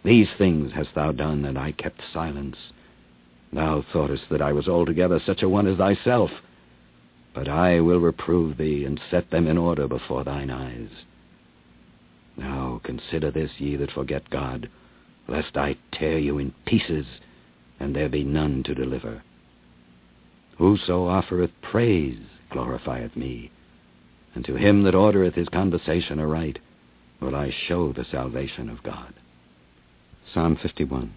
These 0.02 0.28
things 0.36 0.72
hast 0.72 0.94
thou 0.94 1.12
done, 1.12 1.44
and 1.44 1.58
I 1.58 1.72
kept 1.72 2.02
silence. 2.12 2.56
Thou 3.52 3.82
thoughtest 3.82 4.28
that 4.30 4.42
I 4.42 4.52
was 4.52 4.68
altogether 4.68 5.20
such 5.20 5.42
a 5.42 5.48
one 5.48 5.66
as 5.66 5.78
thyself. 5.78 6.30
But 7.34 7.48
I 7.48 7.80
will 7.80 8.00
reprove 8.00 8.56
thee, 8.56 8.84
and 8.84 9.00
set 9.10 9.30
them 9.30 9.46
in 9.46 9.58
order 9.58 9.86
before 9.86 10.24
thine 10.24 10.50
eyes. 10.50 10.88
Now 12.40 12.80
consider 12.82 13.30
this, 13.30 13.50
ye 13.58 13.76
that 13.76 13.92
forget 13.92 14.30
God, 14.30 14.70
lest 15.28 15.58
I 15.58 15.76
tear 15.92 16.18
you 16.18 16.38
in 16.38 16.54
pieces, 16.64 17.04
and 17.78 17.94
there 17.94 18.08
be 18.08 18.24
none 18.24 18.62
to 18.62 18.74
deliver. 18.74 19.22
Whoso 20.56 21.06
offereth 21.06 21.52
praise 21.60 22.18
glorifieth 22.50 23.14
me, 23.14 23.50
and 24.34 24.42
to 24.46 24.56
him 24.56 24.84
that 24.84 24.94
ordereth 24.94 25.34
his 25.34 25.50
conversation 25.50 26.18
aright 26.18 26.58
will 27.20 27.36
I 27.36 27.50
show 27.50 27.92
the 27.92 28.06
salvation 28.10 28.70
of 28.70 28.82
God. 28.82 29.12
Psalm 30.32 30.56
51 30.56 31.12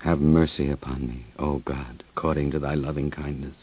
Have 0.00 0.20
mercy 0.20 0.68
upon 0.68 1.06
me, 1.06 1.26
O 1.38 1.60
God, 1.60 2.02
according 2.10 2.50
to 2.50 2.58
thy 2.58 2.74
loving 2.74 3.12
kindness. 3.12 3.54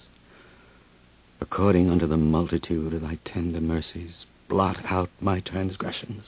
According 1.41 1.89
unto 1.89 2.07
the 2.07 2.15
multitude 2.15 2.93
of 2.93 3.01
thy 3.01 3.19
tender 3.25 3.59
mercies, 3.59 4.25
blot 4.49 4.83
out 4.85 5.09
my 5.19 5.39
transgressions. 5.39 6.23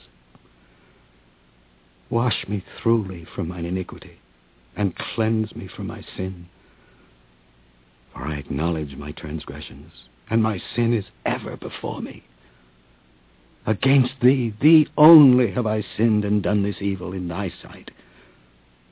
Wash 2.10 2.46
me 2.48 2.64
thoroughly 2.82 3.24
from 3.34 3.48
mine 3.48 3.64
iniquity, 3.64 4.18
and 4.76 4.96
cleanse 4.96 5.54
me 5.56 5.68
from 5.68 5.86
my 5.86 6.04
sin. 6.16 6.48
For 8.12 8.22
I 8.22 8.36
acknowledge 8.36 8.96
my 8.96 9.12
transgressions, 9.12 9.92
and 10.30 10.42
my 10.42 10.60
sin 10.74 10.94
is 10.94 11.06
ever 11.24 11.56
before 11.56 12.00
me. 12.00 12.24
Against 13.66 14.20
thee, 14.22 14.54
thee 14.60 14.86
only 14.96 15.50
have 15.50 15.66
I 15.66 15.84
sinned 15.96 16.24
and 16.24 16.42
done 16.42 16.62
this 16.62 16.80
evil 16.80 17.12
in 17.12 17.26
thy 17.26 17.52
sight, 17.62 17.90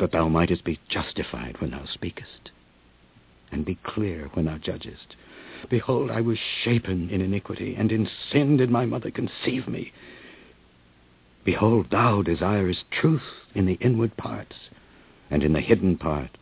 that 0.01 0.11
thou 0.11 0.29
mightest 0.29 0.65
be 0.65 0.81
justified 0.89 1.61
when 1.61 1.71
thou 1.71 1.85
speakest, 1.87 2.51
and 3.53 3.65
be 3.65 3.79
clear 3.85 4.29
when 4.35 4.47
thou 4.47 4.59
judgest. 4.59 5.15
Behold, 5.69 6.11
I 6.11 6.21
was 6.21 6.39
shapen 6.63 7.11
in 7.11 7.21
iniquity, 7.21 7.75
and 7.75 7.91
in 7.91 8.09
sin 8.31 8.57
did 8.57 8.71
my 8.71 8.85
mother 8.85 9.11
conceive 9.11 9.67
me. 9.67 9.93
Behold, 11.45 11.89
thou 11.91 12.23
desirest 12.23 12.85
truth 12.91 13.23
in 13.55 13.67
the 13.67 13.75
inward 13.75 14.17
parts, 14.17 14.57
and 15.31 15.43
in 15.43 15.53
the 15.53 15.61
hidden 15.61 15.97
part 15.97 16.37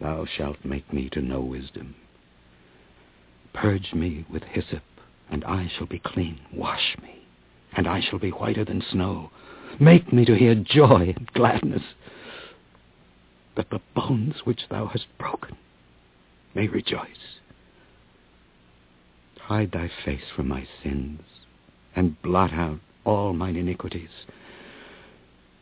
thou 0.00 0.24
shalt 0.24 0.64
make 0.64 0.92
me 0.92 1.08
to 1.10 1.20
know 1.20 1.40
wisdom. 1.40 1.94
Purge 3.52 3.92
me 3.92 4.24
with 4.30 4.44
hyssop, 4.44 4.82
and 5.30 5.44
I 5.44 5.68
shall 5.68 5.86
be 5.86 5.98
clean. 5.98 6.40
Wash 6.52 6.96
me, 7.02 7.22
and 7.72 7.86
I 7.88 8.00
shall 8.00 8.18
be 8.18 8.30
whiter 8.30 8.64
than 8.64 8.82
snow. 8.82 9.30
Make 9.78 10.12
me 10.12 10.24
to 10.24 10.36
hear 10.36 10.54
joy 10.54 11.14
and 11.16 11.30
gladness, 11.32 11.82
that 13.56 13.70
the 13.70 13.80
bones 13.94 14.36
which 14.44 14.68
thou 14.68 14.86
hast 14.86 15.06
broken 15.18 15.56
may 16.54 16.68
rejoice. 16.68 17.39
Hide 19.50 19.72
thy 19.72 19.90
face 20.04 20.30
from 20.36 20.46
my 20.46 20.64
sins, 20.80 21.22
and 21.96 22.22
blot 22.22 22.52
out 22.52 22.78
all 23.04 23.32
mine 23.32 23.56
iniquities. 23.56 24.24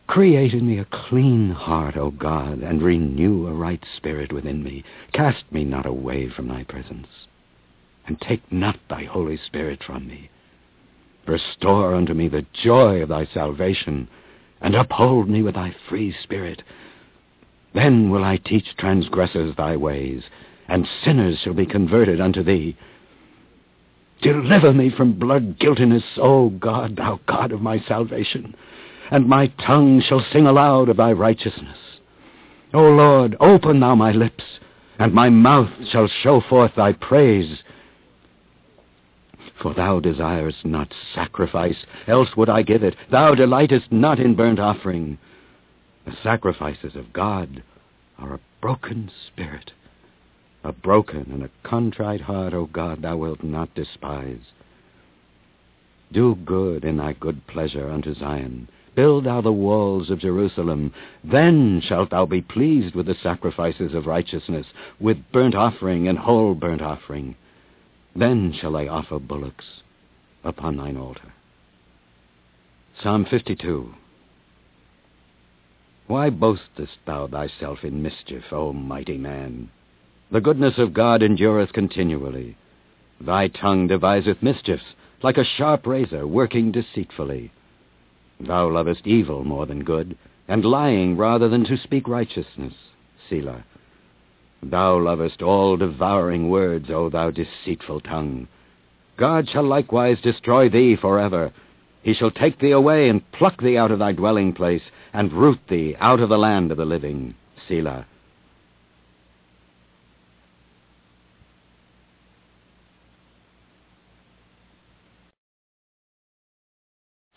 Create 0.07 0.53
in 0.53 0.67
me 0.67 0.79
a 0.79 0.85
clean 0.85 1.53
heart, 1.53 1.97
O 1.97 2.11
God, 2.11 2.59
and 2.59 2.83
renew 2.83 3.47
a 3.47 3.55
right 3.55 3.83
spirit 3.97 4.31
within 4.31 4.63
me. 4.63 4.85
Cast 5.15 5.51
me 5.51 5.65
not 5.65 5.87
away 5.87 6.29
from 6.29 6.49
thy 6.49 6.65
presence, 6.65 7.07
and 8.07 8.21
take 8.21 8.53
not 8.53 8.79
thy 8.91 9.05
Holy 9.05 9.39
Spirit 9.39 9.83
from 9.83 10.07
me. 10.07 10.29
Restore 11.27 11.95
unto 11.95 12.13
me 12.13 12.29
the 12.29 12.45
joy 12.63 13.01
of 13.01 13.09
thy 13.09 13.25
salvation, 13.33 14.07
and 14.61 14.75
uphold 14.75 15.31
me 15.31 15.41
with 15.41 15.55
thy 15.55 15.75
free 15.89 16.15
spirit. 16.23 16.63
Then 17.73 18.11
will 18.11 18.23
I 18.23 18.37
teach 18.37 18.77
transgressors 18.77 19.57
thy 19.57 19.77
ways, 19.79 20.25
and 20.69 20.87
sinners 21.03 21.39
shall 21.39 21.55
be 21.55 21.65
converted 21.65 22.21
unto 22.21 22.43
thee. 22.43 22.77
Deliver 24.23 24.73
me 24.73 24.91
from 24.91 25.19
blood 25.19 25.59
guiltiness, 25.59 26.03
O 26.17 26.51
God, 26.51 26.97
thou 26.97 27.21
God 27.27 27.53
of 27.53 27.61
my 27.61 27.79
salvation, 27.87 28.55
and 29.11 29.29
my 29.29 29.47
tongue 29.65 30.01
shall 30.01 30.25
sing 30.33 30.47
aloud 30.47 30.89
of 30.89 30.97
thy 30.97 31.13
righteousness. 31.13 31.79
O 32.75 32.83
Lord, 32.83 33.37
open 33.41 33.81
thou 33.81 33.95
my 33.95 34.13
lips, 34.13 34.45
and 34.99 35.15
my 35.15 35.31
mouth 35.31 35.71
shall 35.91 36.09
show 36.09 36.41
forth 36.41 36.73
thy 36.77 36.93
praise. 36.93 37.63
For 39.63 39.73
thou 39.73 40.01
desirest 40.01 40.65
not 40.65 40.93
sacrifice, 41.15 41.87
else 42.07 42.37
would 42.37 42.49
I 42.49 42.63
give 42.63 42.83
it. 42.83 42.97
Thou 43.11 43.35
delightest 43.35 43.91
not 43.91 44.19
in 44.19 44.35
burnt 44.35 44.59
offering. 44.59 45.19
The 46.05 46.17
sacrifices 46.23 46.97
of 46.97 47.13
God 47.13 47.63
are 48.19 48.35
a 48.35 48.41
broken 48.61 49.11
spirit, 49.27 49.73
a 50.69 50.73
broken 50.73 51.27
and 51.33 51.43
a 51.43 51.51
contrite 51.63 52.21
heart, 52.21 52.53
O 52.53 52.67
God, 52.67 53.01
thou 53.01 53.17
wilt 53.17 53.43
not 53.43 53.75
despise. 53.75 54.53
Do 56.13 56.35
good 56.35 56.85
in 56.85 56.99
thy 56.99 57.15
good 57.15 57.47
pleasure 57.47 57.91
unto 57.91 58.15
Zion. 58.15 58.69
Build 58.95 59.25
thou 59.25 59.41
the 59.41 59.53
walls 59.53 60.11
of 60.11 60.19
Jerusalem. 60.19 60.93
Then 61.25 61.81
shalt 61.83 62.11
thou 62.11 62.27
be 62.27 62.43
pleased 62.43 62.95
with 62.95 63.07
the 63.07 63.15
sacrifices 63.23 63.95
of 63.95 64.07
righteousness, 64.07 64.67
with 65.01 65.33
burnt 65.33 65.55
offering 65.55 66.07
and 66.07 66.19
whole 66.19 66.55
burnt 66.55 66.83
offering. 66.83 67.35
Then 68.15 68.53
shall 68.53 68.77
I 68.77 68.89
offer 68.89 69.19
bullocks 69.19 69.65
upon 70.45 70.77
thine 70.77 70.97
altar. 70.97 71.33
Psalm 73.03 73.25
52 73.25 73.95
Why 76.09 76.29
boastest 76.29 76.99
thou 77.07 77.27
thyself 77.27 77.85
in 77.85 78.03
mischief, 78.03 78.45
O 78.53 78.73
mighty 78.73 79.17
man? 79.17 79.71
The 80.31 80.41
goodness 80.43 80.77
of 80.77 80.93
God 80.93 81.23
endureth 81.23 81.73
continually. 81.73 82.57
Thy 83.21 83.49
tongue 83.49 83.87
deviseth 83.87 84.43
mischiefs, 84.43 84.85
like 85.23 85.39
a 85.39 85.45
sharp 85.45 85.87
razor 85.87 86.27
working 86.27 86.71
deceitfully. 86.71 87.51
Thou 88.39 88.69
lovest 88.69 89.07
evil 89.07 89.43
more 89.45 89.65
than 89.65 89.85
good, 89.85 90.17
and 90.47 90.65
lying 90.65 91.17
rather 91.17 91.49
than 91.49 91.65
to 91.65 91.77
speak 91.79 92.07
righteousness. 92.07 92.75
Selah. 93.29 93.65
Thou 94.63 94.99
lovest 94.99 95.41
all 95.41 95.77
devouring 95.77 96.51
words, 96.51 96.91
O 96.91 97.09
thou 97.09 97.31
deceitful 97.31 98.01
tongue. 98.01 98.49
God 99.17 99.49
shall 99.49 99.65
likewise 99.65 100.21
destroy 100.21 100.69
thee 100.69 100.95
forever. 100.95 101.53
He 102.03 102.15
shall 102.15 102.31
take 102.31 102.59
thee 102.59 102.71
away 102.71 103.09
and 103.09 103.33
pluck 103.33 103.61
thee 103.61 103.77
out 103.77 103.91
of 103.91 103.99
thy 103.99 104.13
dwelling 104.13 104.53
place, 104.53 104.83
and 105.13 105.33
root 105.33 105.59
thee 105.69 105.97
out 105.99 106.21
of 106.21 106.29
the 106.29 106.39
land 106.39 106.71
of 106.71 106.77
the 106.77 106.85
living. 106.85 107.35
Selah. 107.67 108.07